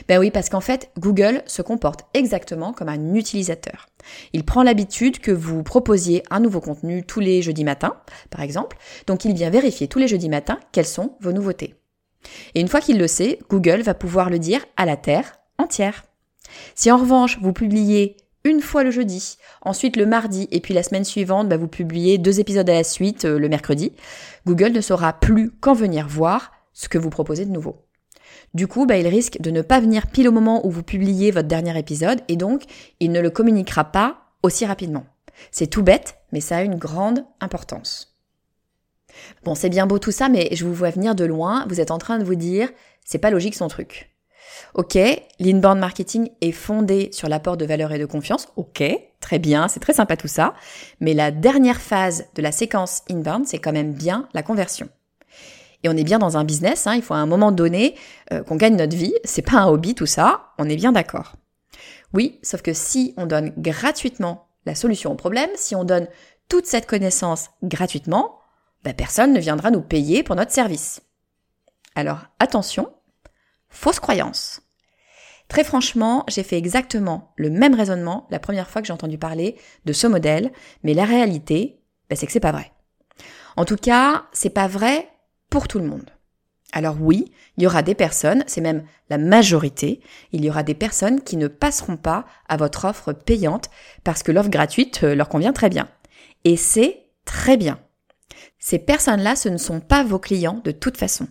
Ben 0.09 0.19
oui, 0.19 0.31
parce 0.31 0.49
qu'en 0.49 0.63
fait, 0.63 0.91
Google 0.99 1.43
se 1.47 1.61
comporte 1.61 2.07
exactement 2.15 2.73
comme 2.73 2.89
un 2.89 3.15
utilisateur. 3.15 3.89
Il 4.33 4.45
prend 4.45 4.63
l'habitude 4.63 5.19
que 5.19 5.33
vous 5.33 5.63
proposiez 5.63 6.23
un 6.31 6.41
nouveau 6.41 6.61
contenu 6.61 7.05
tous 7.05 7.21
les 7.21 7.43
jeudis 7.43 7.65
matins, 7.65 7.97
par 8.31 8.41
exemple, 8.41 8.79
donc 9.07 9.27
il 9.27 9.35
vient 9.35 9.51
vérifier 9.51 9.87
tous 9.87 9.99
les 9.99 10.09
jeudis 10.09 10.31
matins 10.31 10.59
quelles 10.73 10.87
sont 10.87 11.17
vos 11.21 11.33
nouveautés. 11.33 11.75
Et 12.55 12.61
une 12.61 12.69
fois 12.69 12.81
qu'il 12.81 12.99
le 12.99 13.07
sait, 13.07 13.39
Google 13.49 13.83
va 13.83 13.95
pouvoir 13.95 14.31
le 14.31 14.39
dire 14.39 14.65
à 14.77 14.87
la 14.87 14.97
Terre 14.97 15.33
entière. 15.59 16.05
Si 16.75 16.91
en 16.91 16.99
revanche 16.99 17.39
vous 17.41 17.53
publiez 17.53 18.17
une 18.45 18.61
fois 18.61 18.85
le 18.85 18.93
jeudi, 18.93 19.39
ensuite 19.63 19.97
le 19.97 20.07
mardi, 20.07 20.47
et 20.53 20.61
puis 20.61 20.73
la 20.73 20.85
semaine 20.85 21.05
suivante, 21.05 21.49
bah, 21.49 21.57
vous 21.57 21.67
publiez 21.67 22.17
deux 22.17 22.39
épisodes 22.39 22.71
à 22.71 22.75
la 22.75 22.85
suite 22.85 23.25
euh, 23.25 23.39
le 23.39 23.49
mercredi, 23.49 23.93
Google 24.47 24.71
ne 24.71 24.81
saura 24.81 25.15
plus 25.15 25.51
quand 25.51 25.75
venir 25.75 26.07
voir 26.07 26.53
ce 26.73 26.89
que 26.89 26.99
vous 26.99 27.11
proposez 27.11 27.45
de 27.45 27.51
nouveau. 27.51 27.83
Du 28.55 28.69
coup, 28.69 28.87
bah, 28.87 28.99
il 28.99 29.09
risque 29.09 29.41
de 29.41 29.51
ne 29.51 29.63
pas 29.63 29.81
venir 29.81 30.07
pile 30.07 30.29
au 30.29 30.33
moment 30.33 30.65
où 30.65 30.71
vous 30.71 30.85
publiez 30.85 31.33
votre 31.33 31.49
dernier 31.49 31.77
épisode, 31.77 32.21
et 32.29 32.37
donc 32.37 32.63
il 33.01 33.11
ne 33.11 33.21
le 33.21 33.31
communiquera 33.31 33.85
pas 33.85 34.19
aussi 34.43 34.65
rapidement. 34.65 35.07
C'est 35.51 35.67
tout 35.67 35.83
bête, 35.83 36.19
mais 36.33 36.41
ça 36.41 36.59
a 36.59 36.63
une 36.63 36.77
grande 36.77 37.25
importance. 37.41 38.16
Bon, 39.45 39.55
c'est 39.55 39.69
bien 39.69 39.87
beau 39.87 39.99
tout 39.99 40.13
ça, 40.13 40.29
mais 40.29 40.49
je 40.53 40.65
vous 40.65 40.75
vois 40.75 40.91
venir 40.91 41.15
de 41.15 41.25
loin, 41.25 41.67
vous 41.69 41.81
êtes 41.81 41.91
en 41.91 41.99
train 41.99 42.19
de 42.19 42.25
vous 42.25 42.35
dire, 42.35 42.69
c'est 43.05 43.19
pas 43.19 43.31
logique 43.31 43.55
son 43.55 43.69
truc. 43.69 44.11
Ok, 44.75 44.99
l'inbound 45.39 45.79
marketing 45.79 46.31
est 46.41 46.53
fondé 46.53 47.11
sur 47.13 47.29
l'apport 47.29 47.57
de 47.57 47.65
valeur 47.65 47.93
et 47.93 47.99
de 47.99 48.07
confiance. 48.07 48.49
Ok, 48.57 48.83
très 49.21 49.39
bien, 49.39 49.69
c'est 49.69 49.81
très 49.81 49.93
sympa 49.93 50.17
tout 50.17 50.29
ça. 50.29 50.55
Mais 51.01 51.15
la 51.15 51.31
dernière 51.31 51.81
phase 51.81 52.27
de 52.35 52.43
la 52.43 52.53
séquence 52.53 53.03
inbound, 53.11 53.47
c'est 53.47 53.59
quand 53.59 53.73
même 53.73 53.93
bien 53.93 54.29
la 54.35 54.43
conversion. 54.43 54.89
Et 55.83 55.89
on 55.89 55.97
est 55.97 56.05
bien 56.05 56.19
dans 56.19 56.37
un 56.37 56.45
business, 56.45 56.87
hein, 56.87 56.95
il 56.95 57.03
faut 57.03 57.15
à 57.15 57.19
un 57.19 57.27
moment 57.27 57.53
donné 57.53 57.95
euh, 58.33 58.43
qu'on 58.43 58.57
gagne 58.57 58.77
notre 58.77 58.97
vie. 58.97 59.15
C'est 59.25 59.43
pas 59.43 59.59
un 59.59 59.67
hobby 59.67 59.95
tout 59.95 60.07
ça, 60.07 60.53
on 60.59 60.69
est 60.69 60.77
bien 60.77 60.93
d'accord. 60.93 61.35
Oui, 62.13 62.39
sauf 62.43 62.63
que 62.63 62.73
si 62.73 63.15
on 63.17 63.27
donne 63.27 63.53
gratuitement 63.57 64.49
la 64.65 64.75
solution 64.75 65.13
au 65.13 65.17
problème, 65.17 65.51
si 65.55 65.75
on 65.75 65.85
donne 65.85 66.09
toute 66.49 66.67
cette 66.67 66.87
connaissance 66.87 67.51
gratuitement, 67.63 68.41
ben 68.85 68.95
personne 68.95 69.33
ne 69.33 69.41
viendra 69.41 69.71
nous 69.71 69.83
payer 69.83 70.23
pour 70.23 70.37
notre 70.37 70.53
service. 70.53 71.03
Alors 71.95 72.27
attention, 72.39 72.93
fausse 73.69 74.01
croyance. 74.01 74.63
Très 75.49 75.65
franchement, 75.65 76.25
j'ai 76.29 76.43
fait 76.43 76.59
exactement 76.59 77.33
le 77.37 77.51
même 77.51 77.75
raisonnement 77.75 78.27
la 78.31 78.41
première 78.41 78.69
fois 78.69 78.83
que 78.83 78.87
j'ai 78.87 78.93
entendu 78.93 79.19
parler 79.19 79.57
de 79.85 79.93
ce 79.93 80.07
modèle, 80.07 80.53
mais 80.83 80.95
la 80.95 81.05
réalité, 81.05 81.81
ben 82.11 82.17
c'est 82.17 82.27
que 82.27 82.33
c'est 82.33 82.41
pas 82.41 82.53
vrai. 82.53 82.73
En 83.57 83.65
tout 83.65 83.77
cas, 83.77 84.27
c'est 84.33 84.51
pas 84.51 84.67
vrai 84.67 85.09
pour 85.49 85.69
tout 85.69 85.79
le 85.79 85.87
monde. 85.87 86.11
Alors 86.73 86.97
oui, 87.01 87.33
il 87.57 87.63
y 87.63 87.67
aura 87.67 87.83
des 87.83 87.95
personnes, 87.95 88.45
c'est 88.47 88.61
même 88.61 88.85
la 89.09 89.19
majorité, 89.19 90.01
il 90.33 90.45
y 90.45 90.51
aura 90.51 90.63
des 90.63 90.75
personnes 90.75 91.23
qui 91.23 91.37
ne 91.37 91.49
passeront 91.49 91.97
pas 91.97 92.27
à 92.49 92.57
votre 92.57 92.85
offre 92.85 93.13
payante 93.13 93.71
parce 94.05 94.23
que 94.23 94.33
l'offre 94.33 94.51
gratuite 94.51 95.03
leur 95.03 95.29
convient 95.29 95.53
très 95.53 95.71
bien. 95.71 95.89
Et 96.45 96.57
c'est 96.57 97.07
très 97.25 97.57
bien. 97.57 97.79
Ces 98.69 98.81
personnes-là, 98.81 99.37
ce 99.37 99.49
ne 99.49 99.59
sont 99.59 99.79
pas 99.79 100.03
vos 100.03 100.19
clients 100.19 100.61
de 100.65 100.73
toute 100.73 100.97
façon. 100.97 101.29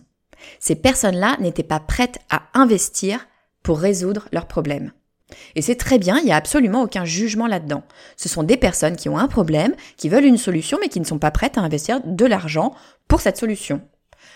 Ces 0.58 0.74
personnes-là 0.74 1.36
n'étaient 1.38 1.62
pas 1.62 1.80
prêtes 1.80 2.18
à 2.30 2.44
investir 2.54 3.28
pour 3.62 3.78
résoudre 3.78 4.26
leurs 4.32 4.46
problèmes. 4.46 4.90
Et 5.54 5.60
c'est 5.60 5.74
très 5.74 5.98
bien, 5.98 6.16
il 6.16 6.24
n'y 6.24 6.32
a 6.32 6.36
absolument 6.36 6.80
aucun 6.80 7.04
jugement 7.04 7.46
là-dedans. 7.46 7.82
Ce 8.16 8.30
sont 8.30 8.42
des 8.42 8.56
personnes 8.56 8.96
qui 8.96 9.10
ont 9.10 9.18
un 9.18 9.28
problème, 9.28 9.74
qui 9.98 10.08
veulent 10.08 10.24
une 10.24 10.38
solution, 10.38 10.78
mais 10.80 10.88
qui 10.88 10.98
ne 10.98 11.04
sont 11.04 11.18
pas 11.18 11.30
prêtes 11.30 11.58
à 11.58 11.60
investir 11.60 12.00
de 12.02 12.24
l'argent 12.24 12.74
pour 13.06 13.20
cette 13.20 13.36
solution. 13.36 13.82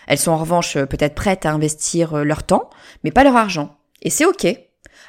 Elles 0.05 0.19
sont 0.19 0.33
en 0.33 0.37
revanche 0.37 0.77
peut-être 0.77 1.15
prêtes 1.15 1.47
à 1.47 1.53
investir 1.53 2.13
euh, 2.13 2.23
leur 2.23 2.43
temps, 2.43 2.69
mais 3.03 3.09
pas 3.09 3.23
leur 3.23 3.35
argent. 3.35 3.77
Et 4.03 4.11
c'est 4.11 4.25
ok. 4.25 4.45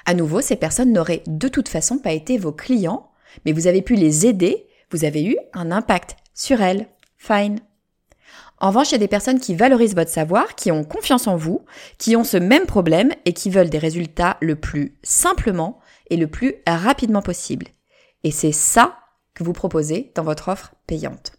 À 0.06 0.14
nouveau, 0.14 0.40
ces 0.40 0.56
personnes 0.56 0.94
n'auraient 0.94 1.24
de 1.26 1.48
toute 1.48 1.68
façon 1.68 1.98
pas 1.98 2.12
été 2.12 2.38
vos 2.38 2.52
clients, 2.52 3.10
mais 3.44 3.52
vous 3.52 3.66
avez 3.66 3.82
pu 3.82 3.96
les 3.96 4.26
aider, 4.26 4.66
vous 4.90 5.04
avez 5.04 5.22
eu 5.22 5.36
un 5.52 5.70
impact 5.70 6.16
sur 6.32 6.62
elles. 6.62 6.86
Fine. 7.18 7.60
En 8.62 8.68
revanche, 8.68 8.90
il 8.90 8.92
y 8.92 8.94
a 8.94 8.98
des 8.98 9.08
personnes 9.08 9.40
qui 9.40 9.56
valorisent 9.56 9.96
votre 9.96 10.12
savoir, 10.12 10.54
qui 10.54 10.70
ont 10.70 10.84
confiance 10.84 11.26
en 11.26 11.34
vous, 11.34 11.64
qui 11.98 12.14
ont 12.14 12.22
ce 12.22 12.36
même 12.36 12.64
problème 12.64 13.10
et 13.24 13.32
qui 13.32 13.50
veulent 13.50 13.68
des 13.68 13.78
résultats 13.78 14.36
le 14.40 14.54
plus 14.54 14.96
simplement 15.02 15.80
et 16.10 16.16
le 16.16 16.28
plus 16.28 16.54
rapidement 16.64 17.22
possible. 17.22 17.66
Et 18.22 18.30
c'est 18.30 18.52
ça 18.52 18.98
que 19.34 19.42
vous 19.42 19.52
proposez 19.52 20.12
dans 20.14 20.22
votre 20.22 20.46
offre 20.46 20.74
payante. 20.86 21.32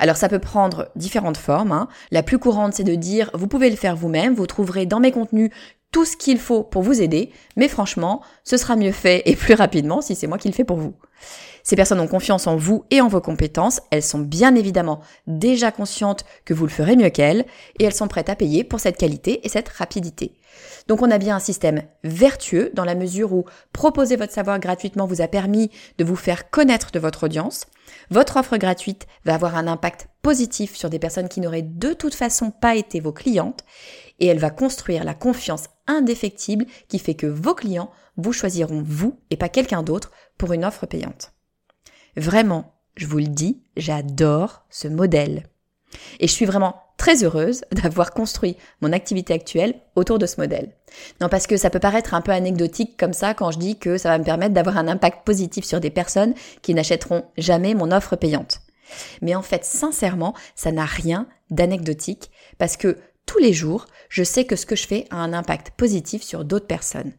Alors 0.00 0.16
ça 0.16 0.28
peut 0.28 0.40
prendre 0.40 0.90
différentes 0.96 1.36
formes. 1.36 1.70
Hein. 1.70 1.86
La 2.10 2.24
plus 2.24 2.40
courante, 2.40 2.74
c'est 2.74 2.82
de 2.82 2.96
dire, 2.96 3.30
vous 3.34 3.46
pouvez 3.46 3.70
le 3.70 3.76
faire 3.76 3.94
vous-même, 3.94 4.34
vous 4.34 4.48
trouverez 4.48 4.84
dans 4.84 4.98
mes 4.98 5.12
contenus 5.12 5.52
tout 5.92 6.04
ce 6.04 6.16
qu'il 6.16 6.38
faut 6.38 6.64
pour 6.64 6.82
vous 6.82 7.00
aider, 7.02 7.30
mais 7.56 7.68
franchement, 7.68 8.20
ce 8.42 8.56
sera 8.56 8.74
mieux 8.74 8.90
fait 8.90 9.22
et 9.26 9.36
plus 9.36 9.54
rapidement 9.54 10.00
si 10.00 10.16
c'est 10.16 10.26
moi 10.26 10.38
qui 10.38 10.48
le 10.48 10.54
fais 10.54 10.64
pour 10.64 10.78
vous. 10.78 10.94
Ces 11.62 11.76
personnes 11.76 12.00
ont 12.00 12.08
confiance 12.08 12.46
en 12.46 12.56
vous 12.56 12.84
et 12.90 13.00
en 13.00 13.08
vos 13.08 13.20
compétences, 13.20 13.80
elles 13.90 14.02
sont 14.02 14.18
bien 14.18 14.54
évidemment 14.54 15.00
déjà 15.26 15.70
conscientes 15.70 16.24
que 16.44 16.54
vous 16.54 16.64
le 16.64 16.70
ferez 16.70 16.96
mieux 16.96 17.10
qu'elles, 17.10 17.46
et 17.78 17.84
elles 17.84 17.94
sont 17.94 18.08
prêtes 18.08 18.28
à 18.28 18.36
payer 18.36 18.64
pour 18.64 18.80
cette 18.80 18.96
qualité 18.96 19.44
et 19.46 19.48
cette 19.48 19.68
rapidité. 19.68 20.34
Donc 20.88 21.02
on 21.02 21.10
a 21.10 21.18
bien 21.18 21.36
un 21.36 21.40
système 21.40 21.82
vertueux 22.04 22.70
dans 22.74 22.84
la 22.84 22.94
mesure 22.94 23.32
où 23.32 23.44
proposer 23.72 24.16
votre 24.16 24.32
savoir 24.32 24.58
gratuitement 24.58 25.06
vous 25.06 25.20
a 25.20 25.28
permis 25.28 25.70
de 25.98 26.04
vous 26.04 26.16
faire 26.16 26.50
connaître 26.50 26.90
de 26.90 26.98
votre 26.98 27.24
audience. 27.24 27.66
Votre 28.10 28.38
offre 28.38 28.56
gratuite 28.56 29.06
va 29.24 29.34
avoir 29.34 29.56
un 29.56 29.66
impact 29.66 30.08
positif 30.22 30.76
sur 30.76 30.90
des 30.90 30.98
personnes 30.98 31.28
qui 31.28 31.40
n'auraient 31.40 31.62
de 31.62 31.92
toute 31.92 32.14
façon 32.14 32.50
pas 32.50 32.74
été 32.74 33.00
vos 33.00 33.12
clientes 33.12 33.64
et 34.18 34.26
elle 34.26 34.38
va 34.38 34.50
construire 34.50 35.04
la 35.04 35.14
confiance 35.14 35.68
indéfectible 35.86 36.66
qui 36.88 36.98
fait 36.98 37.14
que 37.14 37.26
vos 37.26 37.54
clients 37.54 37.90
vous 38.16 38.32
choisiront 38.32 38.82
vous 38.84 39.18
et 39.30 39.36
pas 39.36 39.48
quelqu'un 39.48 39.82
d'autre 39.82 40.10
pour 40.38 40.52
une 40.52 40.64
offre 40.64 40.86
payante. 40.86 41.32
Vraiment, 42.16 42.74
je 42.96 43.06
vous 43.06 43.18
le 43.18 43.26
dis, 43.26 43.62
j'adore 43.76 44.64
ce 44.70 44.88
modèle. 44.88 45.44
Et 46.20 46.26
je 46.26 46.32
suis 46.32 46.44
vraiment 46.44 46.76
très 46.98 47.24
heureuse 47.24 47.62
d'avoir 47.72 48.12
construit 48.12 48.56
mon 48.80 48.92
activité 48.92 49.34
actuelle 49.34 49.74
autour 49.96 50.18
de 50.18 50.26
ce 50.26 50.40
modèle. 50.40 50.72
Non, 51.20 51.28
parce 51.28 51.46
que 51.46 51.56
ça 51.56 51.70
peut 51.70 51.80
paraître 51.80 52.14
un 52.14 52.20
peu 52.20 52.32
anecdotique 52.32 52.98
comme 52.98 53.12
ça 53.12 53.34
quand 53.34 53.50
je 53.50 53.58
dis 53.58 53.78
que 53.78 53.98
ça 53.98 54.10
va 54.10 54.18
me 54.18 54.24
permettre 54.24 54.54
d'avoir 54.54 54.76
un 54.76 54.88
impact 54.88 55.24
positif 55.24 55.64
sur 55.64 55.80
des 55.80 55.90
personnes 55.90 56.34
qui 56.60 56.74
n'achèteront 56.74 57.24
jamais 57.38 57.74
mon 57.74 57.90
offre 57.90 58.16
payante. 58.16 58.60
Mais 59.22 59.34
en 59.34 59.42
fait, 59.42 59.64
sincèrement, 59.64 60.34
ça 60.54 60.70
n'a 60.70 60.84
rien 60.84 61.26
d'anecdotique 61.50 62.30
parce 62.58 62.76
que 62.76 62.98
tous 63.24 63.38
les 63.38 63.52
jours, 63.52 63.86
je 64.08 64.22
sais 64.22 64.44
que 64.44 64.56
ce 64.56 64.66
que 64.66 64.76
je 64.76 64.86
fais 64.86 65.06
a 65.10 65.16
un 65.16 65.32
impact 65.32 65.70
positif 65.70 66.22
sur 66.22 66.44
d'autres 66.44 66.66
personnes. 66.66 67.12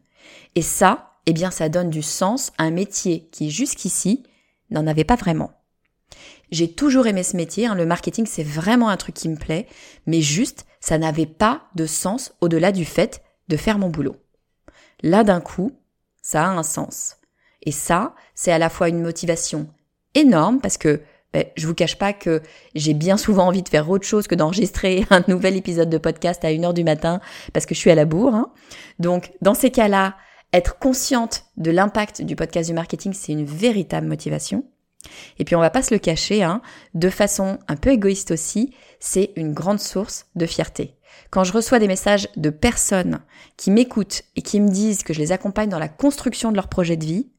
Et 0.54 0.62
ça, 0.62 1.14
eh 1.26 1.32
bien, 1.32 1.50
ça 1.50 1.68
donne 1.68 1.90
du 1.90 2.02
sens 2.02 2.52
à 2.58 2.64
un 2.64 2.70
métier 2.70 3.28
qui 3.32 3.50
jusqu'ici 3.50 4.22
n'en 4.74 4.86
avait 4.86 5.04
pas 5.04 5.16
vraiment. 5.16 5.52
J'ai 6.50 6.70
toujours 6.72 7.06
aimé 7.06 7.22
ce 7.22 7.36
métier, 7.36 7.66
hein. 7.66 7.74
le 7.74 7.86
marketing 7.86 8.26
c'est 8.26 8.44
vraiment 8.44 8.88
un 8.88 8.96
truc 8.96 9.14
qui 9.14 9.28
me 9.28 9.36
plaît, 9.36 9.66
mais 10.06 10.20
juste 10.20 10.66
ça 10.80 10.98
n'avait 10.98 11.26
pas 11.26 11.62
de 11.74 11.86
sens 11.86 12.34
au-delà 12.40 12.70
du 12.70 12.84
fait 12.84 13.22
de 13.48 13.56
faire 13.56 13.78
mon 13.78 13.88
boulot. 13.88 14.16
Là 15.02 15.24
d'un 15.24 15.40
coup, 15.40 15.72
ça 16.22 16.44
a 16.44 16.48
un 16.48 16.62
sens. 16.62 17.16
Et 17.62 17.72
ça, 17.72 18.14
c'est 18.34 18.52
à 18.52 18.58
la 18.58 18.68
fois 18.68 18.88
une 18.88 19.00
motivation 19.00 19.68
énorme 20.14 20.60
parce 20.60 20.76
que 20.76 21.00
ben, 21.32 21.46
je 21.56 21.66
vous 21.66 21.74
cache 21.74 21.98
pas 21.98 22.12
que 22.12 22.42
j'ai 22.74 22.94
bien 22.94 23.16
souvent 23.16 23.48
envie 23.48 23.62
de 23.62 23.68
faire 23.68 23.90
autre 23.90 24.06
chose 24.06 24.28
que 24.28 24.34
d'enregistrer 24.34 25.04
un 25.10 25.24
nouvel 25.26 25.56
épisode 25.56 25.90
de 25.90 25.98
podcast 25.98 26.44
à 26.44 26.50
1h 26.50 26.72
du 26.74 26.84
matin 26.84 27.20
parce 27.52 27.66
que 27.66 27.74
je 27.74 27.80
suis 27.80 27.90
à 27.90 27.94
la 27.94 28.04
bourre. 28.04 28.34
Hein. 28.34 28.52
Donc 28.98 29.32
dans 29.42 29.54
ces 29.54 29.70
cas-là, 29.70 30.16
être 30.54 30.78
consciente 30.78 31.46
de 31.56 31.72
l'impact 31.72 32.22
du 32.22 32.36
podcast 32.36 32.68
du 32.68 32.74
marketing, 32.74 33.12
c'est 33.12 33.32
une 33.32 33.44
véritable 33.44 34.06
motivation. 34.06 34.64
Et 35.38 35.44
puis 35.44 35.56
on 35.56 35.60
va 35.60 35.68
pas 35.68 35.82
se 35.82 35.92
le 35.92 35.98
cacher, 35.98 36.42
hein, 36.44 36.62
de 36.94 37.10
façon 37.10 37.58
un 37.68 37.76
peu 37.76 37.90
égoïste 37.90 38.30
aussi, 38.30 38.72
c'est 39.00 39.32
une 39.36 39.52
grande 39.52 39.80
source 39.80 40.26
de 40.36 40.46
fierté. 40.46 40.96
Quand 41.30 41.44
je 41.44 41.52
reçois 41.52 41.80
des 41.80 41.88
messages 41.88 42.28
de 42.36 42.50
personnes 42.50 43.20
qui 43.56 43.72
m'écoutent 43.72 44.22
et 44.36 44.42
qui 44.42 44.60
me 44.60 44.70
disent 44.70 45.02
que 45.02 45.12
je 45.12 45.18
les 45.18 45.32
accompagne 45.32 45.68
dans 45.68 45.78
la 45.78 45.88
construction 45.88 46.52
de 46.52 46.56
leur 46.56 46.68
projet 46.68 46.96
de 46.96 47.04
vie, 47.04 47.30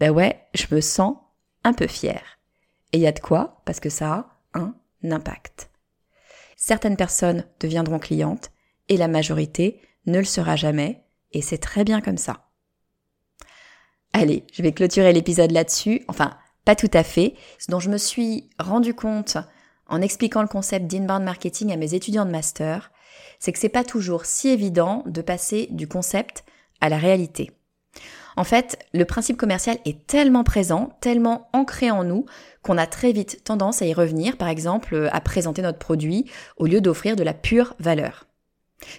ben 0.00 0.10
ouais, 0.10 0.40
je 0.54 0.66
me 0.72 0.80
sens 0.80 1.16
un 1.62 1.72
peu 1.72 1.86
fière. 1.86 2.38
Et 2.92 2.98
il 2.98 3.02
y 3.02 3.06
a 3.06 3.12
de 3.12 3.20
quoi 3.20 3.62
Parce 3.64 3.80
que 3.80 3.88
ça 3.88 4.12
a 4.12 4.58
un 4.58 4.74
impact. 5.08 5.70
Certaines 6.56 6.96
personnes 6.96 7.44
deviendront 7.60 7.98
clientes 8.00 8.50
et 8.88 8.96
la 8.96 9.08
majorité 9.08 9.80
ne 10.06 10.18
le 10.18 10.24
sera 10.24 10.56
jamais, 10.56 11.04
et 11.32 11.40
c'est 11.40 11.58
très 11.58 11.84
bien 11.84 12.00
comme 12.00 12.18
ça. 12.18 12.43
Allez, 14.16 14.44
je 14.52 14.62
vais 14.62 14.70
clôturer 14.70 15.12
l'épisode 15.12 15.50
là-dessus. 15.50 16.02
Enfin, 16.06 16.34
pas 16.64 16.76
tout 16.76 16.90
à 16.92 17.02
fait. 17.02 17.34
Ce 17.58 17.68
dont 17.68 17.80
je 17.80 17.90
me 17.90 17.98
suis 17.98 18.48
rendu 18.60 18.94
compte 18.94 19.36
en 19.88 20.00
expliquant 20.00 20.40
le 20.40 20.46
concept 20.46 20.86
d'inbound 20.86 21.24
marketing 21.24 21.72
à 21.72 21.76
mes 21.76 21.94
étudiants 21.94 22.24
de 22.24 22.30
master, 22.30 22.92
c'est 23.40 23.52
que 23.52 23.58
c'est 23.58 23.68
pas 23.68 23.82
toujours 23.82 24.24
si 24.24 24.50
évident 24.50 25.02
de 25.06 25.20
passer 25.20 25.66
du 25.72 25.88
concept 25.88 26.44
à 26.80 26.88
la 26.88 26.96
réalité. 26.96 27.50
En 28.36 28.44
fait, 28.44 28.78
le 28.92 29.04
principe 29.04 29.36
commercial 29.36 29.78
est 29.84 30.06
tellement 30.06 30.44
présent, 30.44 30.96
tellement 31.00 31.48
ancré 31.52 31.90
en 31.90 32.04
nous, 32.04 32.24
qu'on 32.62 32.78
a 32.78 32.86
très 32.86 33.10
vite 33.10 33.42
tendance 33.42 33.82
à 33.82 33.86
y 33.86 33.94
revenir, 33.94 34.36
par 34.36 34.48
exemple 34.48 35.08
à 35.10 35.20
présenter 35.20 35.60
notre 35.60 35.78
produit 35.80 36.30
au 36.56 36.66
lieu 36.66 36.80
d'offrir 36.80 37.16
de 37.16 37.24
la 37.24 37.34
pure 37.34 37.74
valeur. 37.80 38.26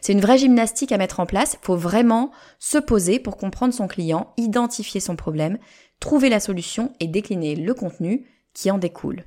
C'est 0.01 0.13
une 0.13 0.21
vraie 0.21 0.37
gymnastique 0.37 0.91
à 0.91 0.97
mettre 0.97 1.19
en 1.19 1.25
place, 1.25 1.57
faut 1.61 1.75
vraiment 1.75 2.31
se 2.59 2.77
poser 2.77 3.19
pour 3.19 3.37
comprendre 3.37 3.73
son 3.73 3.87
client, 3.87 4.33
identifier 4.37 4.99
son 4.99 5.15
problème, 5.15 5.57
trouver 5.99 6.29
la 6.29 6.39
solution 6.39 6.93
et 6.99 7.07
décliner 7.07 7.55
le 7.55 7.73
contenu 7.73 8.27
qui 8.53 8.71
en 8.71 8.77
découle. 8.77 9.25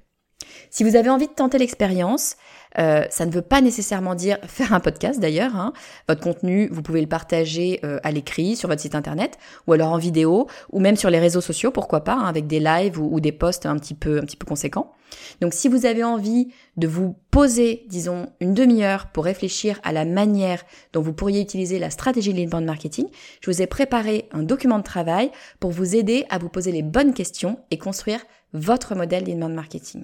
Si 0.71 0.85
vous 0.85 0.97
avez 0.97 1.11
envie 1.11 1.27
de 1.27 1.33
tenter 1.33 1.59
l'expérience, 1.59 2.37
euh, 2.79 3.05
ça 3.11 3.27
ne 3.27 3.31
veut 3.31 3.43
pas 3.43 3.61
nécessairement 3.61 4.15
dire 4.15 4.39
faire 4.47 4.73
un 4.73 4.81
podcast 4.81 5.21
d'ailleurs. 5.21 5.57
Hein. 5.57 5.73
Votre 6.09 6.21
contenu, 6.21 6.69
vous 6.71 6.83
pouvez 6.83 7.01
le 7.01 7.07
partager 7.07 7.81
euh, 7.85 7.99
à 8.03 8.11
l'écrit 8.11 8.57
sur 8.57 8.69
votre 8.69 8.81
site 8.81 8.95
internet, 8.95 9.39
ou 9.67 9.73
alors 9.73 9.93
en 9.93 9.99
vidéo, 9.99 10.47
ou 10.73 10.81
même 10.81 10.97
sur 10.97 11.11
les 11.11 11.19
réseaux 11.19 11.41
sociaux, 11.41 11.71
pourquoi 11.71 12.05
pas, 12.05 12.15
hein, 12.15 12.27
avec 12.27 12.47
des 12.47 12.61
lives 12.61 13.01
ou, 13.01 13.21
des 13.21 13.33
posts 13.33 13.67
un 13.67 13.77
petit 13.77 13.95
peu 13.95 14.19
un 14.19 14.45
conséquents. 14.45 14.93
Donc, 15.41 15.55
si 15.55 15.69
vous 15.69 15.87
avez 15.87 16.05
envie 16.05 16.49
de 16.77 16.87
vous 16.87 17.17
poser, 17.31 17.87
disons, 17.89 18.29
une 18.41 18.55
demi-heure 18.55 19.09
pour 19.13 19.25
réfléchir 19.25 19.81
à 19.83 19.93
la 19.93 20.05
manière 20.05 20.63
dont 20.93 21.01
vous 21.01 21.13
pourriez 21.13 21.41
utiliser 21.41 21.79
la 21.79 21.91
stratégie 21.91 22.33
de 22.33 22.39
l'inbound 22.39 22.65
marketing, 22.65 23.07
je 23.41 23.51
vous 23.51 23.63
ai 23.63 23.67
préparé 23.67 24.29
un 24.33 24.43
document 24.43 24.79
de 24.79 24.85
travail 24.85 25.31
pour 25.61 25.71
vous 25.71 25.97
aider 25.97 26.27
à 26.29 26.39
vous 26.39 26.49
poser 26.49 26.73
les 26.73 26.83
bonnes 26.83 27.15
questions 27.15 27.59
et 27.71 27.79
construire 27.79 28.21
votre 28.53 28.95
modèle 28.95 29.25
d'inbound 29.25 29.55
marketing. 29.55 30.03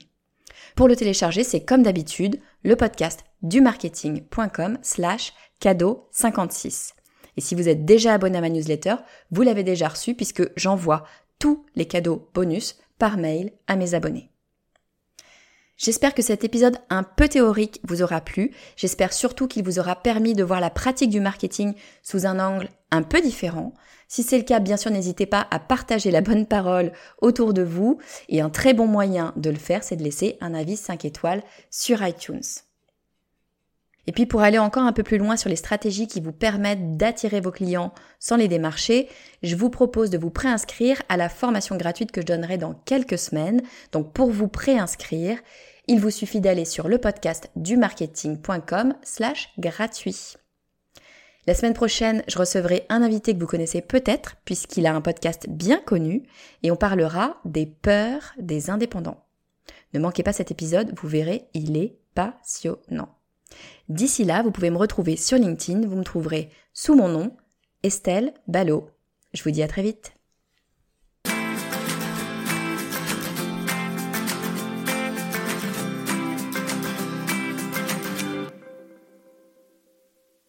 Pour 0.77 0.89
le 0.89 0.97
télécharger, 0.97 1.45
c'est 1.45 1.65
comme 1.65 1.83
d'habitude 1.83 2.41
le 2.63 2.77
podcast 2.77 3.25
du 3.43 3.61
marketing.com 3.61 4.79
slash 4.83 5.33
cadeau 5.61 6.09
56. 6.13 6.95
Et 7.37 7.41
si 7.41 7.55
vous 7.55 7.69
êtes 7.69 7.85
déjà 7.85 8.15
abonné 8.15 8.39
à 8.39 8.41
ma 8.41 8.49
newsletter, 8.49 8.97
vous 9.31 9.43
l'avez 9.43 9.63
déjà 9.63 9.89
reçu 9.89 10.15
puisque 10.15 10.49
j'envoie 10.57 11.05
tous 11.39 11.65
les 11.75 11.87
cadeaux 11.87 12.29
bonus 12.35 12.79
par 12.99 13.17
mail 13.17 13.53
à 13.67 13.77
mes 13.77 13.95
abonnés. 13.95 14.34
J'espère 15.77 16.15
que 16.15 16.23
cet 16.23 16.45
épisode 16.45 16.79
un 16.89 17.03
peu 17.03 17.29
théorique 17.29 17.81
vous 17.85 18.03
aura 18.03 18.21
plu. 18.21 18.53
J'espère 18.77 19.13
surtout 19.13 19.49
qu'il 19.49 19.65
vous 19.65 19.79
aura 19.79 19.97
permis 19.97 20.35
de 20.35 20.45
voir 20.45 20.61
la 20.61 20.71
pratique 20.71 21.11
du 21.11 21.21
marketing 21.21 21.75
sous 22.03 22.27
un 22.27 22.39
angle 22.39 22.69
un 22.93 23.03
peu 23.03 23.21
différent. 23.21 23.75
Si 24.07 24.23
c'est 24.23 24.39
le 24.39 24.45
cas, 24.45 24.61
bien 24.61 24.77
sûr, 24.77 24.93
n'hésitez 24.93 25.27
pas 25.27 25.49
à 25.51 25.59
partager 25.59 26.13
la 26.13 26.21
bonne 26.21 26.47
parole 26.47 26.93
autour 27.21 27.55
de 27.55 27.63
vous. 27.63 27.99
Et 28.29 28.41
un 28.41 28.51
très 28.51 28.73
bon 28.73 28.87
moyen 28.87 29.33
de 29.37 29.51
le 29.51 29.57
faire, 29.57 29.83
c'est 29.83 29.97
de 29.97 30.05
laisser 30.05 30.37
un 30.41 30.55
avis 30.55 30.77
5 30.77 31.05
étoiles 31.05 31.43
sur 31.71 32.07
iTunes. 32.07 32.43
Et 34.07 34.13
puis 34.13 34.27
pour 34.27 34.43
aller 34.43 34.59
encore 34.59 34.83
un 34.83 34.93
peu 34.93 35.03
plus 35.03 35.19
loin 35.19 35.37
sur 35.37 35.49
les 35.49 35.57
stratégies 35.57 36.07
qui 36.07 36.21
vous 36.21 36.33
permettent 36.33 36.97
d'attirer 36.97 37.41
vos 37.41 37.51
clients 37.51 37.93
sans 38.19 38.37
les 38.37 38.49
démarcher, 38.49 39.09
je 39.43 39.57
vous 39.57 39.71
propose 39.71 40.11
de 40.11 40.19
vous 40.19 40.31
préinscrire 40.31 41.03
à 41.09 41.17
la 41.17 41.29
formation 41.29 41.77
gratuite 41.77 42.13
que 42.13 42.21
je 42.21 42.27
donnerai 42.27 42.59
dans 42.59 42.75
quelques 42.75 43.19
semaines. 43.19 43.63
Donc 43.93 44.13
pour 44.13 44.31
vous 44.31 44.49
préinscrire, 44.49 45.39
il 45.87 46.01
vous 46.01 46.11
suffit 46.11 46.41
d'aller 46.41 46.65
sur 46.65 46.89
le 46.89 46.99
podcast 46.99 47.51
du 47.57 47.77
marketing.com 47.77 48.95
slash 49.03 49.53
gratuit. 49.59 50.35
La 51.47 51.55
semaine 51.55 51.75
prochaine, 51.75 52.23
je 52.27 52.39
recevrai 52.39 52.87
un 52.89 53.03
invité 53.03 53.35
que 53.35 53.41
vous 53.41 53.47
connaissez 53.47 53.83
peut-être 53.83 54.37
puisqu'il 54.47 54.87
a 54.87 54.95
un 54.95 55.03
podcast 55.03 55.47
bien 55.49 55.79
connu 55.79 56.23
et 56.63 56.71
on 56.71 56.77
parlera 56.77 57.39
des 57.45 57.67
peurs 57.67 58.33
des 58.39 58.71
indépendants. 58.71 59.23
Ne 59.93 60.01
manquez 60.01 60.23
pas 60.23 60.33
cet 60.33 60.51
épisode, 60.51 60.95
vous 60.99 61.09
verrez, 61.09 61.45
il 61.53 61.77
est 61.77 61.99
passionnant. 62.15 63.15
D'ici 63.89 64.25
là, 64.25 64.43
vous 64.43 64.51
pouvez 64.51 64.71
me 64.71 64.79
retrouver 64.79 65.17
sur 65.17 65.39
LinkedIn, 65.39 65.87
vous 65.87 65.97
me 65.97 66.05
trouverez 66.05 66.51
sous 66.73 66.95
mon 66.95 67.09
nom, 67.09 67.37
Estelle 67.83 68.33
Ballot. 68.49 68.89
Je 69.33 69.43
vous 69.43 69.51
dis 69.51 69.63
à 69.63 69.69
très 69.69 69.83
vite. 69.83 70.14